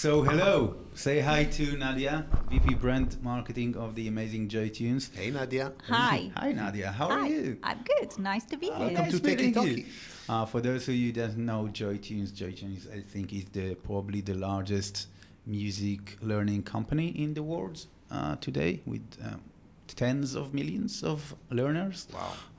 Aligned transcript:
So 0.00 0.22
hello, 0.22 0.76
say 0.94 1.18
hi 1.18 1.42
to 1.42 1.76
Nadia, 1.76 2.24
VP 2.50 2.74
Brand 2.74 3.20
Marketing 3.20 3.76
of 3.76 3.96
the 3.96 4.06
amazing 4.06 4.46
Joy 4.48 4.68
Tunes. 4.68 5.10
Hey 5.12 5.28
Nadia. 5.32 5.72
Hi. 5.88 6.30
Hi 6.36 6.52
Nadia, 6.52 6.92
how 6.92 7.08
Hi. 7.08 7.14
are 7.18 7.26
you? 7.26 7.58
I'm 7.64 7.80
good. 7.82 8.16
Nice 8.16 8.44
to 8.44 8.56
be 8.56 8.66
here. 8.66 8.78
Welcome 8.78 8.94
Nice 8.94 9.10
to 9.10 9.18
Techie 9.18 9.24
meeting 9.24 9.54
Talkie. 9.54 9.70
you. 9.70 9.86
Uh, 10.28 10.46
for 10.46 10.60
those 10.60 10.86
of 10.86 10.94
you 10.94 11.10
that 11.14 11.36
know 11.36 11.66
Joy 11.66 11.96
Tunes, 11.96 12.30
Joy 12.30 12.52
Tunes 12.52 12.86
I 12.94 13.00
think 13.00 13.32
is 13.32 13.46
the 13.46 13.74
probably 13.74 14.20
the 14.20 14.34
largest 14.34 15.08
music 15.46 16.16
learning 16.22 16.62
company 16.62 17.08
in 17.20 17.34
the 17.34 17.42
world 17.42 17.84
uh, 18.12 18.36
today 18.36 18.80
with 18.86 19.02
um, 19.24 19.40
tens 19.88 20.36
of 20.36 20.54
millions 20.54 21.02
of 21.02 21.34
learners. 21.50 22.06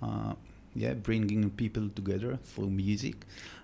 Wow. 0.02 0.36
Yeah, 0.76 0.94
bringing 0.94 1.50
people 1.52 1.90
together 1.90 2.38
through 2.44 2.70
music. 2.70 3.16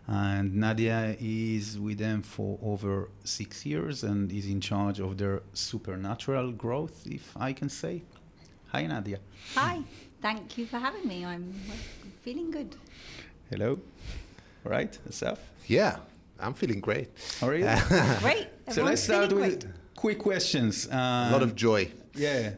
And 0.07 0.55
Nadia 0.55 1.15
is 1.19 1.79
with 1.79 1.97
them 1.97 2.21
for 2.21 2.59
over 2.61 3.09
six 3.23 3.65
years 3.65 4.03
and 4.03 4.31
is 4.31 4.47
in 4.47 4.61
charge 4.61 4.99
of 4.99 5.17
their 5.17 5.41
supernatural 5.53 6.51
growth, 6.51 7.07
if 7.07 7.35
I 7.37 7.53
can 7.53 7.69
say. 7.69 8.03
Hi, 8.67 8.85
Nadia. 8.85 9.19
Hi. 9.55 9.79
Thank 10.21 10.57
you 10.57 10.65
for 10.65 10.77
having 10.79 11.07
me. 11.07 11.25
I'm 11.25 11.53
feeling 12.23 12.51
good. 12.51 12.75
Hello. 13.49 13.79
All 14.65 14.71
right, 14.71 14.97
Asaf. 15.07 15.39
Yeah, 15.67 15.97
I'm 16.39 16.53
feeling 16.53 16.79
great. 16.81 17.09
How 17.39 17.47
are 17.47 17.55
you? 17.55 17.69
Great. 18.21 18.47
so 18.69 18.83
let's 18.83 19.03
start 19.03 19.31
with 19.31 19.59
great. 19.61 19.65
quick 19.95 20.19
questions. 20.19 20.87
A 20.87 21.29
lot 21.31 21.43
of 21.43 21.51
Um, 21.51 21.55
joy. 21.55 21.91
yeah, 22.15 22.53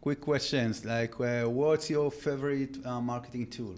quick 0.00 0.20
questions 0.22 0.84
like 0.84 1.18
uh, 1.20 1.44
what's 1.44 1.90
your 1.90 2.10
favorite 2.10 2.78
uh, 2.86 3.00
marketing 3.00 3.46
tool? 3.48 3.74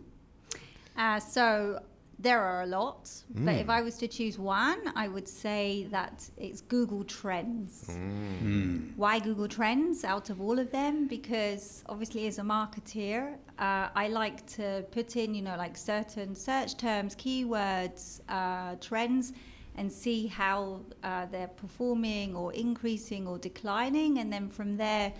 Uh, 0.96 1.18
so 1.18 1.80
there 2.18 2.40
are 2.40 2.62
a 2.62 2.66
lot, 2.66 3.10
but 3.30 3.54
Mm. 3.56 3.60
if 3.60 3.68
I 3.68 3.82
was 3.82 3.96
to 3.98 4.06
choose 4.06 4.38
one, 4.38 4.78
I 4.94 5.08
would 5.08 5.26
say 5.26 5.88
that 5.90 6.30
it's 6.36 6.60
Google 6.60 7.02
Trends. 7.04 7.88
Mm. 7.90 8.92
Why 8.96 9.18
Google 9.18 9.48
Trends 9.48 10.04
out 10.04 10.30
of 10.30 10.40
all 10.40 10.58
of 10.60 10.70
them? 10.70 11.08
Because 11.08 11.82
obviously, 11.88 12.26
as 12.28 12.38
a 12.38 12.42
marketeer, 12.42 13.34
uh, 13.58 13.88
I 13.94 14.06
like 14.08 14.46
to 14.58 14.84
put 14.92 15.16
in, 15.16 15.34
you 15.34 15.42
know, 15.42 15.56
like 15.56 15.76
certain 15.76 16.34
search 16.36 16.76
terms, 16.76 17.16
keywords, 17.16 18.20
uh, 18.28 18.76
trends, 18.80 19.32
and 19.76 19.90
see 19.90 20.26
how 20.28 20.80
uh, 21.02 21.26
they're 21.26 21.48
performing 21.48 22.36
or 22.36 22.52
increasing 22.52 23.26
or 23.26 23.38
declining. 23.38 24.18
And 24.18 24.32
then 24.32 24.48
from 24.48 24.74
there, 24.76 25.12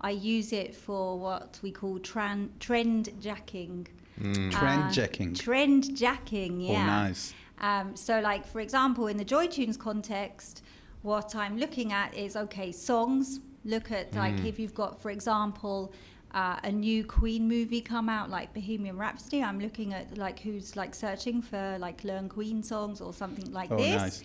I 0.00 0.10
use 0.10 0.52
it 0.52 0.74
for 0.74 1.18
what 1.18 1.58
we 1.62 1.70
call 1.72 1.98
tran- 1.98 2.50
trend 2.60 3.10
jacking. 3.20 3.88
Trend 4.20 4.84
Uh, 4.84 4.90
jacking. 4.90 5.34
Trend 5.34 5.96
jacking, 5.96 6.60
yeah. 6.60 6.82
Oh, 6.82 6.86
nice. 6.86 7.34
Um, 7.60 7.96
so, 7.96 8.20
like 8.20 8.46
for 8.46 8.60
example, 8.60 9.06
in 9.06 9.16
the 9.16 9.24
Joy 9.24 9.46
Tunes 9.46 9.76
context, 9.76 10.62
what 11.02 11.34
I'm 11.34 11.56
looking 11.58 11.92
at 11.92 12.14
is 12.14 12.36
okay, 12.36 12.72
songs. 12.72 13.40
Look 13.64 13.90
at 13.90 14.14
like 14.14 14.44
if 14.44 14.58
you've 14.58 14.74
got, 14.74 15.00
for 15.02 15.10
example, 15.10 15.92
uh, 16.32 16.58
a 16.62 16.70
new 16.70 17.04
Queen 17.04 17.48
movie 17.48 17.80
come 17.80 18.08
out, 18.08 18.30
like 18.30 18.52
Bohemian 18.54 18.96
Rhapsody. 18.96 19.42
I'm 19.42 19.58
looking 19.58 19.92
at 19.94 20.16
like 20.18 20.38
who's 20.38 20.76
like 20.76 20.94
searching 20.94 21.42
for 21.42 21.76
like 21.80 22.04
learn 22.04 22.28
Queen 22.28 22.62
songs 22.62 23.00
or 23.00 23.12
something 23.12 23.50
like 23.52 23.70
Oh, 23.72 23.76
this. 23.76 23.96
nice. 23.96 24.22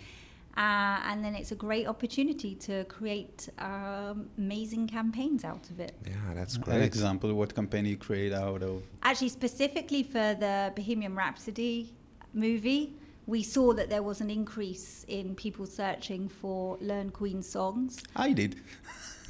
Uh, 0.57 0.99
and 1.07 1.23
then 1.23 1.33
it's 1.33 1.51
a 1.51 1.55
great 1.55 1.87
opportunity 1.87 2.55
to 2.55 2.83
create 2.85 3.47
um, 3.59 4.29
amazing 4.37 4.85
campaigns 4.87 5.43
out 5.45 5.69
of 5.69 5.79
it. 5.79 5.93
Yeah, 6.05 6.13
that's 6.35 6.57
great. 6.57 6.73
An 6.73 6.79
great. 6.81 6.87
example, 6.87 7.33
what 7.33 7.55
company 7.55 7.89
you 7.89 7.97
create 7.97 8.33
out 8.33 8.61
of? 8.61 8.83
Actually, 9.03 9.29
specifically 9.29 10.03
for 10.03 10.35
the 10.35 10.73
Bohemian 10.75 11.15
Rhapsody 11.15 11.93
movie, 12.33 12.93
we 13.27 13.43
saw 13.43 13.73
that 13.73 13.89
there 13.89 14.03
was 14.03 14.19
an 14.19 14.29
increase 14.29 15.05
in 15.07 15.35
people 15.35 15.65
searching 15.65 16.27
for 16.27 16.77
Learn 16.81 17.11
Queen 17.11 17.41
songs. 17.41 18.01
I 18.15 18.33
did. 18.33 18.57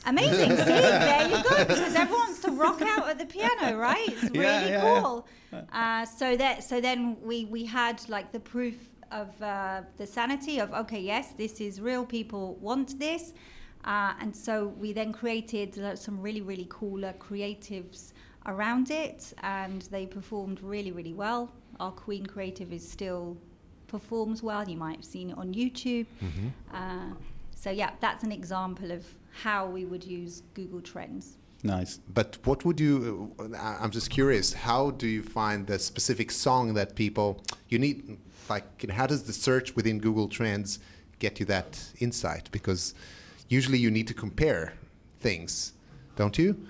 Amazing. 0.08 0.50
See, 0.58 0.64
there 0.64 1.28
you 1.28 1.44
go. 1.44 1.66
Because 1.66 1.94
everyone 1.94 2.22
wants 2.28 2.40
to 2.42 2.52
rock 2.52 2.82
out 2.82 3.08
at 3.08 3.20
the 3.20 3.26
piano, 3.28 3.78
right? 3.78 4.10
It's 4.10 4.24
really 4.24 4.40
Yeah, 4.46 4.66
yeah, 4.66 4.84
yeah. 4.84 5.02
cool. 5.02 5.28
Uh, 5.72 6.06
so 6.06 6.36
that 6.38 6.64
so 6.64 6.82
then 6.82 7.18
we 7.22 7.46
we 7.46 7.66
had 7.66 8.02
like 8.10 8.32
the 8.32 8.40
proof 8.40 8.76
of 9.12 9.42
uh, 9.42 9.82
the 9.98 10.08
sanity 10.08 10.60
of 10.60 10.74
okay, 10.74 11.00
yes, 11.00 11.34
this 11.38 11.62
is 11.62 11.82
real. 11.82 12.06
People 12.06 12.56
want 12.56 12.98
this, 13.00 13.34
uh, 13.86 14.14
and 14.20 14.36
so 14.36 14.68
we 14.80 14.94
then 14.94 15.12
created 15.14 15.78
uh, 15.80 15.96
some 15.96 16.22
really 16.22 16.42
really 16.42 16.68
cool 16.70 17.06
uh, 17.06 17.14
creatives 17.14 18.14
around 18.46 18.92
it, 18.92 19.34
and 19.44 19.84
they 19.84 20.06
performed 20.06 20.62
really 20.62 20.92
really 20.92 21.14
well. 21.14 21.52
Our 21.80 21.92
Queen 21.92 22.26
creative 22.26 22.72
is 22.74 22.88
still 22.88 23.38
performs 23.88 24.42
well. 24.42 24.68
You 24.68 24.78
might 24.78 24.98
have 24.98 25.06
seen 25.06 25.32
it 25.32 25.38
on 25.38 25.54
YouTube. 25.54 26.06
Uh, 26.74 27.14
so 27.56 27.70
yeah, 27.70 27.92
that's 28.00 28.24
an 28.24 28.32
example 28.32 28.92
of 28.92 29.06
how 29.44 29.68
we 29.68 29.86
would 29.86 30.04
use 30.04 30.44
Google 30.54 30.82
Trends. 30.82 31.38
Nice. 31.64 32.00
But 32.14 32.38
what 32.44 32.66
would 32.66 32.80
you? 32.80 33.32
uh, 33.40 33.78
I'm 33.80 33.92
just 33.92 34.10
curious. 34.10 34.54
How 34.54 34.92
do 34.92 35.08
you 35.08 35.22
find 35.22 35.68
the 35.68 35.78
specific 35.78 36.32
song 36.32 36.74
that 36.74 36.96
people 36.96 37.44
you 37.70 37.78
need? 37.78 38.18
Like, 38.50 38.90
how 38.92 39.08
does 39.08 39.24
the 39.24 39.34
search 39.34 39.76
within 39.76 40.00
Google 40.00 40.28
Trends 40.28 40.80
get 41.20 41.40
you 41.40 41.46
that 41.48 41.80
insight? 42.00 42.50
Because 42.52 42.94
usually 43.50 43.78
you 43.78 43.92
need 43.92 44.08
to 44.08 44.14
compare 44.14 44.74
things, 45.20 45.74
don't 46.16 46.38
you? 46.38 46.66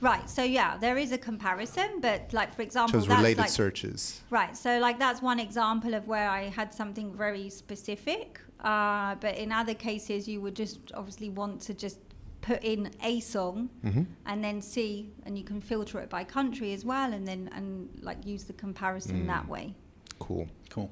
Right. 0.00 0.30
So 0.30 0.44
yeah, 0.44 0.76
there 0.78 0.96
is 0.96 1.10
a 1.10 1.18
comparison, 1.18 2.00
but 2.00 2.32
like 2.32 2.54
for 2.54 2.62
example, 2.62 3.00
Shows 3.00 3.08
related 3.08 3.38
like, 3.38 3.50
searches. 3.50 4.20
Right. 4.30 4.56
So 4.56 4.78
like 4.78 4.98
that's 4.98 5.20
one 5.20 5.40
example 5.40 5.94
of 5.94 6.06
where 6.06 6.30
I 6.30 6.44
had 6.44 6.72
something 6.72 7.12
very 7.12 7.50
specific. 7.50 8.40
Uh, 8.60 9.16
but 9.16 9.36
in 9.36 9.50
other 9.50 9.74
cases, 9.74 10.28
you 10.28 10.40
would 10.40 10.54
just 10.54 10.78
obviously 10.94 11.30
want 11.30 11.60
to 11.62 11.74
just 11.74 11.98
put 12.40 12.62
in 12.62 12.90
a 13.02 13.18
song 13.20 13.68
Mm-hmm. 13.84 14.02
and 14.26 14.44
then 14.44 14.62
see, 14.62 15.10
and 15.26 15.36
you 15.36 15.42
can 15.44 15.60
filter 15.60 15.98
it 15.98 16.08
by 16.08 16.22
country 16.22 16.72
as 16.72 16.84
well, 16.84 17.12
and 17.12 17.26
then 17.26 17.50
and 17.52 17.88
like 18.00 18.24
use 18.24 18.44
the 18.44 18.52
comparison 18.52 19.24
Mm. 19.24 19.26
that 19.26 19.48
way. 19.48 19.74
Cool. 20.18 20.48
Cool. 20.70 20.90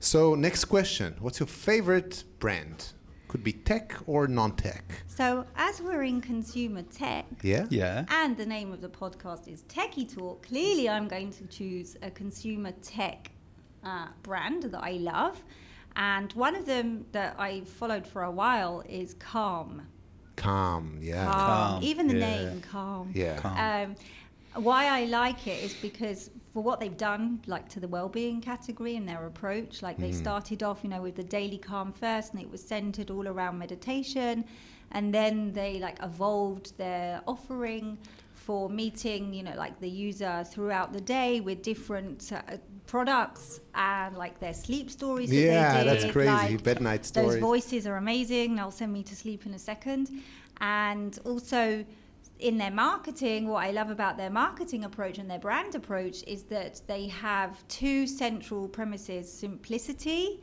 So 0.00 0.34
next 0.34 0.64
question: 0.66 1.16
What's 1.20 1.40
your 1.40 1.46
favorite 1.46 2.24
brand? 2.38 2.92
Could 3.28 3.42
be 3.44 3.52
tech 3.54 3.94
or 4.06 4.28
non-tech. 4.28 4.84
So 5.06 5.46
as 5.56 5.80
we're 5.80 6.02
in 6.02 6.20
consumer 6.20 6.82
tech, 6.82 7.24
Yeah. 7.42 7.64
Yeah. 7.70 8.04
and 8.10 8.36
the 8.36 8.44
name 8.44 8.72
of 8.72 8.82
the 8.82 8.90
podcast 8.90 9.48
is 9.48 9.62
Techie 9.62 10.06
Talk, 10.14 10.46
clearly 10.48 10.86
I'm 10.86 11.08
going 11.08 11.30
to 11.32 11.46
choose 11.46 11.96
a 12.02 12.10
consumer 12.10 12.72
tech 12.82 13.30
uh, 13.84 14.08
brand 14.22 14.64
that 14.64 14.84
I 14.84 14.92
love. 14.92 15.42
And 15.96 16.30
one 16.34 16.54
of 16.54 16.66
them 16.66 17.06
that 17.12 17.34
I 17.38 17.62
followed 17.62 18.06
for 18.06 18.24
a 18.24 18.30
while 18.30 18.82
is 18.86 19.14
Calm. 19.14 19.80
Calm. 20.36 20.98
Yeah. 21.00 21.24
Calm. 21.24 21.34
Calm, 21.74 21.82
Even 21.82 22.06
the 22.08 22.18
yeah. 22.18 22.26
name, 22.36 22.60
Calm. 22.60 23.12
Yeah. 23.14 23.36
Calm. 23.38 23.56
Um, 24.56 24.62
why 24.62 24.86
I 24.88 25.04
like 25.06 25.46
it 25.46 25.62
is 25.64 25.72
because 25.80 26.28
for 26.52 26.62
what 26.62 26.80
they've 26.80 26.96
done, 26.96 27.40
like 27.46 27.68
to 27.70 27.80
the 27.80 27.88
well-being 27.88 28.40
category 28.40 28.96
and 28.96 29.08
their 29.08 29.26
approach, 29.26 29.80
like 29.80 29.96
they 29.96 30.12
started 30.12 30.62
off, 30.62 30.80
you 30.82 30.90
know, 30.90 31.00
with 31.00 31.16
the 31.16 31.24
daily 31.24 31.56
calm 31.56 31.92
first, 31.92 32.32
and 32.32 32.42
it 32.42 32.50
was 32.50 32.62
centered 32.62 33.10
all 33.10 33.26
around 33.26 33.58
meditation, 33.58 34.44
and 34.90 35.14
then 35.14 35.52
they 35.52 35.78
like 35.78 35.98
evolved 36.02 36.76
their 36.76 37.22
offering 37.26 37.96
for 38.34 38.68
meeting, 38.68 39.32
you 39.32 39.42
know, 39.42 39.54
like 39.56 39.78
the 39.80 39.88
user 39.88 40.44
throughout 40.44 40.92
the 40.92 41.00
day 41.00 41.40
with 41.40 41.62
different 41.62 42.30
uh, 42.32 42.42
products 42.86 43.60
and 43.74 44.16
like 44.16 44.38
their 44.40 44.52
sleep 44.52 44.90
stories. 44.90 45.30
that 45.30 45.36
they 45.36 45.46
Yeah, 45.46 45.84
that's 45.84 46.10
crazy. 46.12 46.30
like, 46.30 46.62
Bed 46.62 46.80
night 46.82 47.04
those 47.14 47.36
voices 47.36 47.86
are 47.86 47.96
amazing. 47.96 48.56
They'll 48.56 48.70
send 48.70 48.92
me 48.92 49.02
to 49.04 49.16
sleep 49.16 49.46
in 49.46 49.54
a 49.54 49.58
second. 49.58 50.10
And 50.60 51.18
also 51.24 51.84
in 52.42 52.58
their 52.58 52.70
marketing, 52.72 53.46
what 53.48 53.64
I 53.64 53.70
love 53.70 53.90
about 53.90 54.16
their 54.16 54.30
marketing 54.30 54.84
approach 54.84 55.18
and 55.18 55.30
their 55.30 55.38
brand 55.38 55.74
approach 55.74 56.24
is 56.26 56.42
that 56.44 56.80
they 56.88 57.06
have 57.08 57.66
two 57.68 58.06
central 58.06 58.68
premises 58.68 59.32
simplicity 59.32 60.40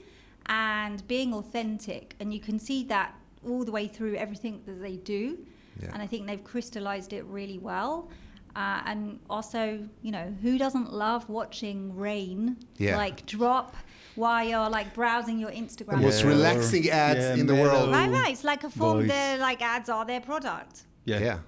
and 0.47 1.05
being 1.07 1.33
authentic. 1.33 2.15
And 2.19 2.33
you 2.33 2.39
can 2.39 2.57
see 2.57 2.85
that 2.85 3.13
all 3.45 3.63
the 3.65 3.71
way 3.71 3.87
through 3.87 4.15
everything 4.15 4.61
that 4.65 4.81
they 4.81 4.95
do. 4.95 5.37
Yeah. 5.81 5.89
And 5.93 6.01
I 6.01 6.07
think 6.07 6.25
they've 6.25 6.43
crystallized 6.43 7.11
it 7.13 7.23
really 7.25 7.59
well. 7.59 8.09
Uh, 8.55 8.81
and 8.85 9.19
also, 9.29 9.87
you 10.01 10.11
know, 10.11 10.33
who 10.41 10.57
doesn't 10.57 10.91
love 10.91 11.29
watching 11.29 11.95
rain 11.95 12.57
Yeah. 12.77 12.97
like 12.97 13.25
drop 13.25 13.75
while 14.15 14.45
you're 14.47 14.69
like 14.69 14.93
browsing 14.93 15.37
your 15.37 15.51
Instagram? 15.51 15.91
The 15.91 15.97
most 15.97 16.23
Yeah, 16.23 16.29
relaxing 16.29 16.89
ads 16.89 17.19
yeah, 17.19 17.35
in 17.35 17.45
the 17.45 17.55
world. 17.55 17.91
Right, 17.91 18.09
right. 18.09 18.31
It's 18.31 18.43
like 18.43 18.63
a 18.63 18.69
form. 18.69 18.99
Voice. 18.99 19.09
Their 19.09 19.37
like 19.37 19.61
ads 19.61 19.89
are 19.89 20.05
their 20.05 20.21
product. 20.21 20.83
Yeah. 21.05 21.19
Yeah. 21.19 21.39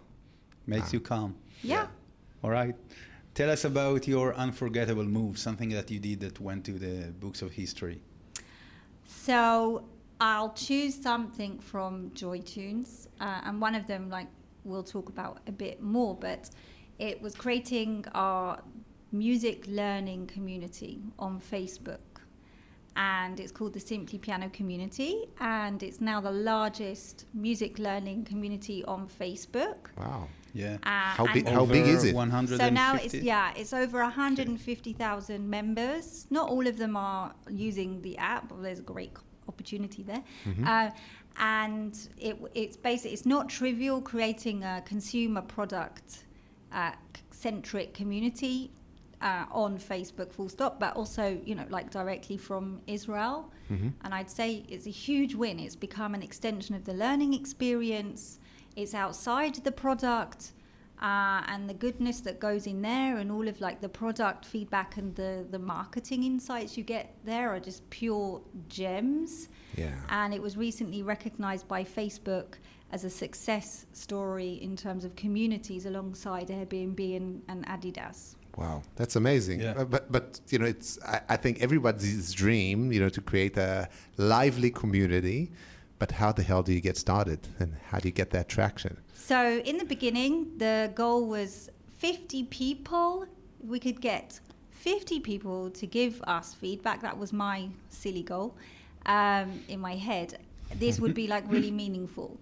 Makes 0.68 0.94
you 0.94 1.00
calm. 1.00 1.36
Yeah. 1.64 1.88
All 2.44 2.50
right. 2.52 2.76
Tell 3.34 3.50
us 3.50 3.66
about 3.66 4.08
your 4.08 4.34
unforgettable 4.36 5.06
move, 5.06 5.38
something 5.38 5.70
that 5.70 5.90
you 5.92 6.00
did 6.00 6.20
that 6.22 6.40
went 6.40 6.66
to 6.66 6.74
the 6.74 7.12
books 7.20 7.42
of 7.42 7.52
history. 7.52 8.02
So 9.06 9.84
I'll 10.20 10.54
choose 10.54 10.96
something 10.96 11.60
from 11.60 12.12
Joy 12.14 12.40
Tunes, 12.42 13.08
uh, 13.20 13.42
and 13.46 13.62
one 13.62 13.76
of 13.76 13.88
them, 13.88 14.10
like 14.10 14.28
we'll 14.64 14.84
talk 14.84 15.10
about 15.10 15.40
a 15.48 15.52
bit 15.52 15.82
more, 15.82 16.16
but 16.16 16.50
it 17.00 17.22
was 17.22 17.34
creating 17.36 18.06
our 18.14 18.62
music 19.12 19.66
learning 19.68 20.28
community 20.28 21.02
on 21.20 21.40
Facebook. 21.40 22.00
and 22.98 23.40
it's 23.40 23.52
called 23.54 23.72
the 23.74 23.80
Simply 23.80 24.20
Piano 24.20 24.50
Community, 24.50 25.26
and 25.40 25.82
it's 25.82 26.02
now 26.02 26.20
the 26.20 26.32
largest 26.32 27.26
music 27.34 27.80
learning 27.80 28.26
community 28.26 28.84
on 28.84 29.08
Facebook. 29.08 29.78
Wow. 29.98 30.28
Yeah. 30.54 30.78
Uh, 30.84 31.16
How 31.16 31.34
big- 31.34 31.48
how 31.48 31.66
big 31.66 31.88
is 31.88 32.04
it? 32.04 32.16
150? 32.16 32.64
So 32.64 32.70
now 32.70 32.96
it's 32.96 33.14
yeah, 33.14 33.54
it's 33.56 33.74
over 33.74 34.00
150,000 34.02 35.50
members. 35.50 36.28
Not 36.30 36.50
all 36.50 36.68
of 36.68 36.78
them 36.78 36.98
are 36.98 37.34
using 37.50 38.02
the 38.02 38.18
app. 38.18 38.50
But 38.50 38.62
there's 38.62 38.80
a 38.80 38.84
great 38.84 39.14
opportunity 39.48 40.04
there. 40.04 40.24
Mm-hmm. 40.46 40.68
Uh, 40.68 40.90
and 41.40 41.98
it, 42.18 42.38
it's 42.54 42.78
basically 42.78 43.14
it's 43.14 43.26
not 43.26 43.50
trivial 43.50 44.02
creating 44.02 44.64
a 44.64 44.84
consumer 44.86 45.42
product 45.42 46.26
uh, 46.74 46.92
centric 47.32 47.94
community 47.94 48.72
uh, 49.22 49.46
on 49.52 49.78
Facebook, 49.78 50.32
full 50.32 50.50
stop, 50.50 50.80
but 50.80 50.96
also 50.96 51.40
you 51.46 51.56
know 51.56 51.66
like 51.70 51.90
directly 51.92 52.38
from 52.38 52.82
Israel. 52.88 53.52
Mm-hmm. 53.72 53.90
And 54.04 54.14
I'd 54.14 54.30
say 54.30 54.66
it's 54.68 54.88
a 54.88 54.92
huge 54.92 55.34
win. 55.36 55.60
It's 55.60 55.76
become 55.76 56.14
an 56.14 56.24
extension 56.24 56.76
of 56.76 56.84
the 56.84 56.94
learning 56.94 57.34
experience. 57.34 58.40
It's 58.76 58.94
outside 58.94 59.56
the 59.56 59.72
product. 59.72 60.54
Uh, 61.02 61.42
and 61.48 61.68
the 61.68 61.74
goodness 61.74 62.20
that 62.22 62.40
goes 62.40 62.68
in 62.68 62.80
there 62.80 63.18
and 63.18 63.32
all 63.32 63.48
of 63.48 63.60
like 63.60 63.82
the 63.82 63.90
product 63.90 64.46
feedback 64.46 64.98
and 64.98 65.16
the, 65.16 65.44
the 65.50 65.58
marketing 65.58 66.24
insights 66.24 66.78
you 66.78 66.84
get 66.84 67.16
there 67.26 67.50
are 67.50 67.60
just 67.60 67.82
pure 67.90 68.40
gems 68.68 69.50
Yeah. 69.76 69.96
and 70.10 70.32
it 70.32 70.40
was 70.40 70.58
recently 70.58 71.02
recognized 71.02 71.68
by 71.68 71.84
Facebook 71.84 72.60
as 72.92 73.04
a 73.04 73.10
success 73.10 73.88
story 73.94 74.60
in 74.62 74.76
terms 74.76 75.04
of 75.04 75.16
communities 75.16 75.88
alongside 75.88 76.50
Airbnb 76.50 77.18
and, 77.18 77.42
and 77.48 77.66
Adidas. 77.66 78.36
Wow, 78.56 78.84
that's 78.96 79.16
amazing. 79.16 79.62
Yeah. 79.62 79.74
Uh, 79.78 79.86
but 79.86 80.12
but 80.12 80.40
you 80.50 80.60
know, 80.60 80.66
it's 80.66 81.00
I, 81.04 81.22
I 81.30 81.38
think 81.38 81.64
everybody's 81.64 82.32
dream, 82.34 82.92
you 82.92 83.00
know, 83.00 83.10
to 83.10 83.22
create 83.22 83.58
a 83.58 83.88
lively 84.18 84.70
community. 84.70 85.52
But 86.02 86.10
how 86.10 86.32
the 86.32 86.42
hell 86.42 86.64
do 86.64 86.74
you 86.74 86.82
get 86.82 86.98
started, 86.98 87.48
and 87.60 87.76
how 87.92 88.00
do 88.00 88.08
you 88.08 88.12
get 88.12 88.32
that 88.32 88.50
traction? 88.50 88.98
So 89.14 89.60
in 89.60 89.78
the 89.78 89.86
beginning, 89.86 90.58
the 90.58 90.92
goal 90.96 91.28
was 91.28 91.70
50 92.00 92.46
people. 92.46 93.28
We 93.64 93.80
could 93.80 94.02
get 94.02 94.40
50 94.72 95.20
people 95.20 95.70
to 95.70 95.86
give 95.86 96.20
us 96.24 96.56
feedback. 96.56 97.04
That 97.04 97.16
was 97.16 97.32
my 97.32 97.70
silly 97.90 98.24
goal 98.24 98.56
um, 99.06 99.62
in 99.68 99.80
my 99.80 99.96
head. 99.96 100.40
This 100.74 101.00
would 101.00 101.14
be 101.14 101.28
like 101.28 101.44
really 101.48 101.70
meaningful. 101.84 102.36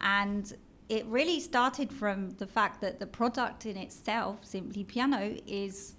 And 0.00 0.52
it 0.88 1.06
really 1.06 1.38
started 1.38 1.92
from 1.92 2.30
the 2.38 2.46
fact 2.48 2.80
that 2.80 2.98
the 2.98 3.06
product 3.06 3.66
in 3.66 3.76
itself, 3.76 4.38
Simply 4.42 4.82
Piano, 4.82 5.36
is 5.46 5.94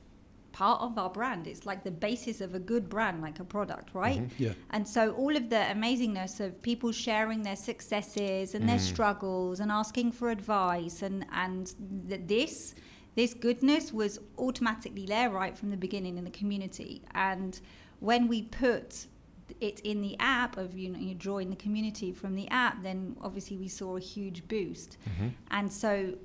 part 0.58 0.82
of 0.82 0.98
our 0.98 1.12
brand. 1.12 1.46
It's 1.46 1.68
like 1.68 1.84
the 1.84 1.92
basis 1.92 2.42
of 2.42 2.56
a 2.56 2.60
good 2.60 2.90
brand, 2.90 3.22
like 3.22 3.40
a 3.40 3.44
product, 3.44 3.94
right? 3.94 4.22
Mm-hmm. 4.22 4.44
Yeah. 4.44 4.54
And 4.72 4.88
so 4.88 5.12
all 5.12 5.36
of 5.36 5.52
the 5.52 5.64
amazingness 5.76 6.40
of 6.40 6.60
people 6.64 6.92
sharing 6.92 7.44
their 7.44 7.56
successes 7.56 8.56
and 8.56 8.68
their 8.68 8.78
mm. 8.80 8.92
struggles 8.92 9.60
and 9.60 9.72
asking 9.72 10.14
for 10.14 10.32
advice 10.32 11.04
and 11.04 11.28
and 11.32 11.76
th- 12.10 12.22
this 12.26 12.74
this 13.14 13.36
goodness 13.36 13.94
was 13.94 14.20
automatically 14.40 15.06
there 15.06 15.30
right 15.30 15.56
from 15.56 15.70
the 15.70 15.78
beginning 15.78 16.18
in 16.18 16.24
the 16.24 16.36
community. 16.42 17.04
And 17.14 17.60
when 18.00 18.28
we 18.28 18.42
put 18.42 19.06
it 19.62 19.80
in 19.82 20.02
the 20.02 20.16
app 20.20 20.58
of 20.58 20.76
you 20.76 20.90
know 20.90 21.00
you 21.00 21.14
join 21.14 21.52
the 21.52 21.62
community 21.66 22.12
from 22.12 22.34
the 22.34 22.48
app, 22.50 22.82
then 22.82 23.16
obviously 23.22 23.58
we 23.58 23.68
saw 23.68 23.96
a 23.96 24.00
huge 24.00 24.48
boost. 24.48 24.98
Mm-hmm. 25.08 25.28
And 25.52 25.72
so 25.72 26.16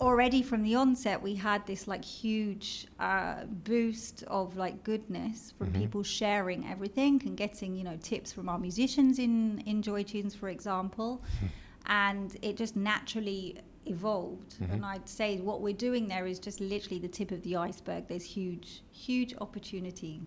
already 0.00 0.42
from 0.42 0.62
the 0.62 0.74
onset 0.74 1.20
we 1.20 1.34
had 1.34 1.66
this 1.66 1.88
like 1.88 2.04
huge 2.04 2.86
uh, 3.00 3.44
boost 3.64 4.22
of 4.28 4.56
like 4.56 4.84
goodness 4.84 5.52
from 5.58 5.68
mm-hmm. 5.68 5.80
people 5.80 6.02
sharing 6.02 6.66
everything 6.68 7.20
and 7.26 7.36
getting 7.36 7.74
you 7.74 7.84
know 7.84 7.96
tips 8.02 8.32
from 8.32 8.48
our 8.48 8.58
musicians 8.58 9.18
in 9.18 9.60
in 9.66 9.82
joy 9.82 10.02
tunes 10.02 10.34
for 10.34 10.48
example. 10.48 11.22
Mm-hmm. 11.36 11.46
And 11.90 12.36
it 12.42 12.56
just 12.56 12.76
naturally 12.76 13.58
evolved. 13.86 14.56
Mm-hmm. 14.60 14.72
And 14.72 14.84
i'd 14.84 15.08
say 15.08 15.38
what 15.38 15.62
we're 15.62 15.80
doing 15.88 16.06
there 16.06 16.26
is 16.26 16.38
just 16.38 16.60
literally 16.60 16.98
the 16.98 17.08
tip 17.08 17.30
of 17.32 17.42
the 17.42 17.56
iceberg. 17.56 18.06
There's 18.08 18.24
huge 18.24 18.82
huge 18.92 19.34
opportunity 19.40 20.20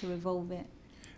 to 0.00 0.12
evolve 0.12 0.50
it. 0.50 0.66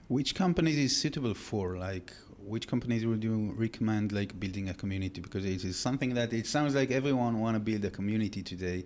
Which 0.09 0.35
companies 0.35 0.77
is 0.77 0.97
suitable 0.97 1.35
for? 1.35 1.77
Like, 1.77 2.13
which 2.45 2.67
companies 2.69 3.07
would 3.07 3.23
you 3.23 3.55
recommend, 3.57 4.13
like, 4.13 4.39
building 4.39 4.69
a 4.69 4.75
community? 4.75 5.21
Because 5.21 5.45
it 5.45 5.65
is 5.65 5.77
something 5.79 6.15
that 6.15 6.33
it 6.33 6.47
sounds 6.47 6.75
like 6.75 6.91
everyone 6.91 7.41
want 7.41 7.55
to 7.57 7.61
build 7.61 7.85
a 7.85 7.91
community 7.91 8.43
today, 8.43 8.85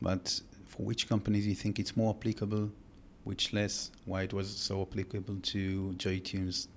but 0.00 0.40
for 0.66 0.82
which 0.82 1.08
companies 1.08 1.46
you 1.46 1.54
think 1.54 1.78
it's 1.78 1.96
more 1.96 2.14
applicable, 2.14 2.70
which 3.24 3.52
less? 3.52 3.90
Why 4.04 4.22
it 4.22 4.32
was 4.32 4.48
so 4.54 4.82
applicable 4.82 5.36
to 5.42 5.92
Joy 5.94 6.18
Tunes? 6.20 6.68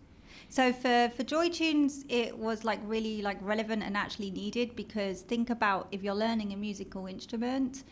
So 0.50 0.72
for 0.72 1.10
for 1.16 1.24
Joy 1.24 1.50
Tunes, 1.50 2.06
it 2.10 2.38
was 2.38 2.64
like 2.64 2.80
really 2.86 3.22
like 3.22 3.38
relevant 3.42 3.84
and 3.84 3.98
actually 3.98 4.30
needed 4.32 4.76
because 4.76 5.22
think 5.22 5.50
about 5.50 5.88
if 5.92 6.04
you're 6.04 6.16
learning 6.16 6.54
a 6.54 6.56
musical 6.56 7.08
instrument, 7.08 7.84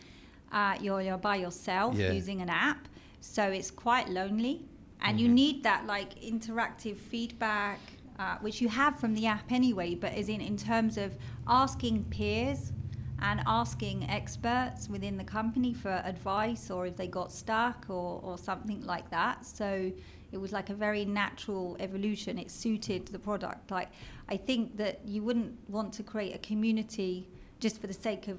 uh, 0.52 0.76
you're 0.80 1.02
you're 1.02 1.18
by 1.18 1.36
yourself 1.36 1.96
Yeah. 1.96 2.12
using 2.12 2.40
an 2.40 2.48
app, 2.48 2.88
so 3.20 3.42
it's 3.42 3.70
quite 3.70 4.08
lonely, 4.08 4.64
and 5.00 5.20
you 5.20 5.28
need 5.28 5.62
that 5.64 5.86
like 5.86 6.14
interactive 6.20 6.96
feedback, 6.96 7.80
uh, 8.18 8.36
which 8.40 8.60
you 8.60 8.68
have 8.68 8.98
from 8.98 9.14
the 9.14 9.26
app 9.26 9.50
anyway, 9.50 9.94
but 9.94 10.16
is 10.16 10.28
in 10.28 10.40
in 10.40 10.56
terms 10.56 10.96
of 10.96 11.16
asking 11.46 12.04
peers 12.04 12.72
and 13.20 13.40
asking 13.46 14.04
experts 14.10 14.88
within 14.88 15.16
the 15.16 15.24
company 15.24 15.72
for 15.72 16.02
advice 16.04 16.70
or 16.70 16.86
if 16.86 16.96
they 16.96 17.06
got 17.06 17.32
stuck 17.32 17.86
or, 17.88 18.20
or 18.22 18.36
something 18.36 18.84
like 18.84 19.08
that. 19.10 19.44
So 19.46 19.90
it 20.32 20.36
was 20.38 20.52
like 20.52 20.68
a 20.70 20.74
very 20.74 21.04
natural 21.04 21.76
evolution. 21.80 22.38
It 22.38 22.50
suited 22.50 23.06
the 23.06 23.18
product. 23.18 23.70
Like 23.70 23.88
I 24.28 24.36
think 24.36 24.76
that 24.76 25.00
you 25.06 25.22
wouldn't 25.22 25.54
want 25.70 25.92
to 25.94 26.02
create 26.02 26.34
a 26.34 26.38
community 26.38 27.28
just 27.58 27.80
for 27.80 27.86
the 27.86 27.94
sake 27.94 28.28
of 28.28 28.38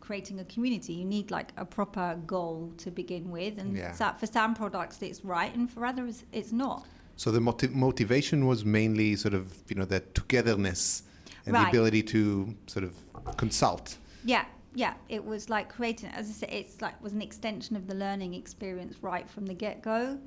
creating 0.00 0.40
a 0.40 0.44
community. 0.44 0.92
You 0.92 1.06
need 1.06 1.30
like 1.30 1.52
a 1.56 1.64
proper 1.64 2.18
goal 2.26 2.70
to 2.78 2.90
begin 2.90 3.30
with, 3.30 3.56
and 3.58 3.74
Yeah. 3.74 4.12
for 4.12 4.26
some 4.26 4.54
products 4.54 5.00
it's 5.00 5.24
right, 5.24 5.54
and 5.54 5.70
for 5.70 5.86
others 5.86 6.24
it's 6.32 6.52
not. 6.52 6.86
So 7.16 7.30
the 7.30 7.40
moti- 7.40 7.68
motivation 7.68 8.46
was 8.46 8.64
mainly 8.64 9.16
sort 9.16 9.34
of 9.34 9.52
you 9.68 9.76
know 9.76 9.84
that 9.86 10.14
togetherness 10.14 11.04
and 11.46 11.54
the 11.54 11.68
ability 11.68 12.02
to 12.04 12.54
sort 12.66 12.84
of 12.84 12.94
consult. 13.36 13.98
Yeah, 14.24 14.44
yeah. 14.74 14.94
It 15.08 15.24
was 15.24 15.50
like 15.50 15.68
creating, 15.68 16.10
as 16.10 16.28
I 16.28 16.32
said, 16.32 16.48
it's 16.52 16.80
like 16.80 17.00
was 17.02 17.12
an 17.12 17.22
extension 17.22 17.76
of 17.76 17.86
the 17.86 17.94
learning 17.94 18.34
experience 18.34 18.96
right 19.02 19.28
from 19.28 19.46
the 19.46 19.54
get 19.54 19.82
go, 19.82 20.18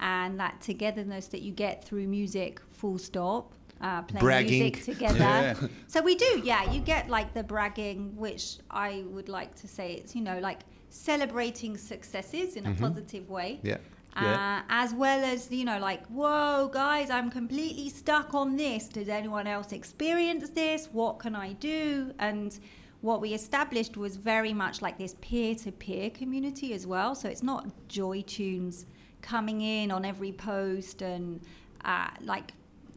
and 0.00 0.38
that 0.40 0.60
togetherness 0.60 1.28
that 1.28 1.42
you 1.42 1.52
get 1.52 1.84
through 1.84 2.06
music, 2.06 2.60
full 2.70 2.98
stop. 2.98 3.54
Uh, 3.80 4.00
playing 4.02 4.24
Bragging. 4.24 4.62
music 4.62 4.84
together. 4.84 5.18
Yeah. 5.18 5.54
So 5.88 6.02
we 6.02 6.14
do, 6.14 6.40
yeah. 6.44 6.70
You 6.70 6.80
get 6.80 7.08
like 7.08 7.34
the 7.34 7.42
bragging, 7.42 8.16
which 8.16 8.58
I 8.70 9.02
would 9.08 9.28
like 9.28 9.56
to 9.56 9.66
say 9.66 9.94
it's 9.94 10.14
you 10.14 10.22
know 10.22 10.38
like 10.38 10.60
celebrating 10.88 11.76
successes 11.76 12.54
in 12.56 12.66
a 12.66 12.74
positive 12.74 13.28
way. 13.28 13.58
Yeah. 13.62 13.78
Yeah. 14.14 14.58
Uh, 14.58 14.62
as 14.68 14.92
well 14.92 15.24
as 15.24 15.50
you 15.50 15.64
know 15.64 15.78
like 15.78 16.06
whoa 16.08 16.68
guys 16.72 17.08
i'm 17.08 17.30
completely 17.30 17.88
stuck 17.88 18.34
on 18.34 18.56
this. 18.56 18.88
Did 18.88 19.08
anyone 19.08 19.46
else 19.46 19.72
experience 19.72 20.50
this? 20.50 20.88
What 20.92 21.18
can 21.18 21.34
i 21.34 21.54
do? 21.54 22.12
And 22.18 22.58
what 23.00 23.20
we 23.20 23.34
established 23.34 23.96
was 23.96 24.16
very 24.16 24.52
much 24.52 24.80
like 24.80 24.96
this 24.96 25.16
peer-to-peer 25.20 26.10
community 26.10 26.72
as 26.72 26.86
well. 26.86 27.14
So 27.14 27.28
it's 27.28 27.42
not 27.42 27.66
joy 27.88 28.22
tunes 28.22 28.86
coming 29.22 29.60
in 29.60 29.90
on 29.90 30.04
every 30.04 30.32
post 30.32 31.02
and 31.02 31.40
uh, 31.84 32.10
like 32.20 32.52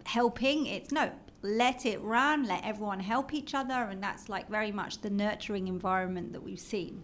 helping. 0.06 0.68
It's 0.68 0.92
no 0.92 1.12
let 1.42 1.86
it 1.86 2.02
run 2.02 2.44
let 2.44 2.66
everyone 2.66 3.00
help 3.00 3.34
each 3.34 3.54
other. 3.56 3.74
And 3.74 4.02
that's 4.02 4.30
like 4.30 4.50
very 4.50 4.72
much 4.72 5.02
the 5.02 5.10
nurturing 5.10 5.68
environment 5.68 6.34
that 6.34 6.42
we've 6.44 6.60
seen. 6.60 7.02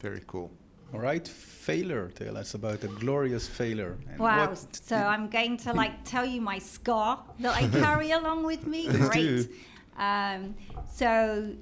Very 0.00 0.22
cool. 0.26 0.50
All 0.92 1.00
right, 1.00 1.26
failure. 1.26 2.10
Tell 2.14 2.36
us 2.36 2.54
about 2.54 2.84
a 2.84 2.88
glorious 2.88 3.48
failure. 3.48 3.96
And 4.10 4.18
Wow. 4.18 4.54
So 4.72 4.96
I'm 4.96 5.28
going 5.28 5.56
to 5.58 5.72
like 5.72 6.04
tell 6.12 6.24
you 6.24 6.40
my 6.40 6.58
scar 6.58 7.24
that 7.40 7.56
I 7.56 7.68
carry 7.68 8.10
along 8.18 8.44
with 8.44 8.66
me. 8.66 8.88
Great. 8.88 9.50
Um, 9.96 10.54
so 10.92 11.54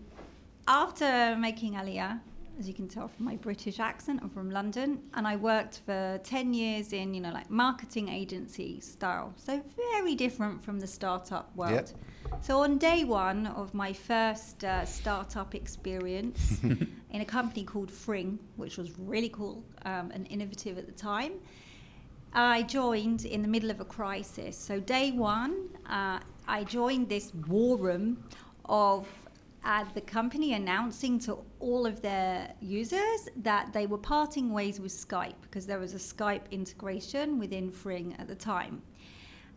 after 0.67 1.37
making 1.38 1.75
Aliyah, 1.75 2.21
as 2.62 2.69
you 2.69 2.75
can 2.75 2.87
tell 2.87 3.09
from 3.09 3.25
my 3.25 3.35
British 3.35 3.81
accent, 3.81 4.21
I'm 4.23 4.31
from 4.31 4.49
London, 4.49 5.00
and 5.14 5.26
I 5.26 5.35
worked 5.35 5.81
for 5.85 6.21
10 6.23 6.54
years 6.54 6.92
in, 6.92 7.12
you 7.12 7.21
know, 7.21 7.33
like 7.33 7.50
marketing 7.50 8.09
agency 8.09 8.78
style. 8.78 9.35
So 9.37 9.61
very 9.76 10.14
different 10.14 10.62
from 10.62 10.78
the 10.78 10.87
startup 10.87 11.50
world. 11.57 11.92
So 12.40 12.62
on 12.62 12.78
day 12.78 13.02
one 13.02 13.49
of 13.49 13.75
my 13.75 13.92
first 13.92 14.62
uh, 14.62 14.85
startup 14.85 15.57
experience 15.57 16.61
in 16.62 17.21
a 17.21 17.25
company 17.25 17.64
called 17.64 17.90
Fring, 17.90 18.38
which 18.54 18.78
was 18.78 18.97
really 18.97 19.31
cool 19.31 19.64
um, 19.85 20.12
and 20.14 20.28
innovative 20.31 20.78
at 20.78 20.87
the 20.87 20.92
time, 20.92 21.33
I 22.33 22.62
joined 22.62 23.25
in 23.25 23.42
the 23.42 23.49
middle 23.49 23.73
of 23.73 23.81
a 23.81 23.85
crisis. 23.85 24.57
So 24.57 24.78
day 24.78 25.11
one, 25.11 25.69
uh, 25.87 26.21
I 26.47 26.62
joined 26.62 27.09
this 27.09 27.35
war 27.49 27.76
room 27.76 28.23
of 28.66 29.09
uh, 29.64 29.85
the 29.95 30.00
company 30.00 30.54
announcing 30.54 31.19
to 31.21 31.38
all 31.61 31.87
of 31.87 32.02
their 32.02 32.52
users 32.61 33.28
that 33.37 33.73
they 33.73 33.87
were 33.87 33.99
parting 33.99 34.52
ways 34.52 34.81
with 34.81 34.92
Skype 34.92 35.40
because 35.42 35.66
there 35.66 35.78
was 35.78 35.95
a 35.95 35.99
Skype 35.99 36.50
integration 36.50 37.38
within 37.38 37.71
Fring 37.71 38.14
at 38.19 38.26
the 38.26 38.35
time. 38.35 38.83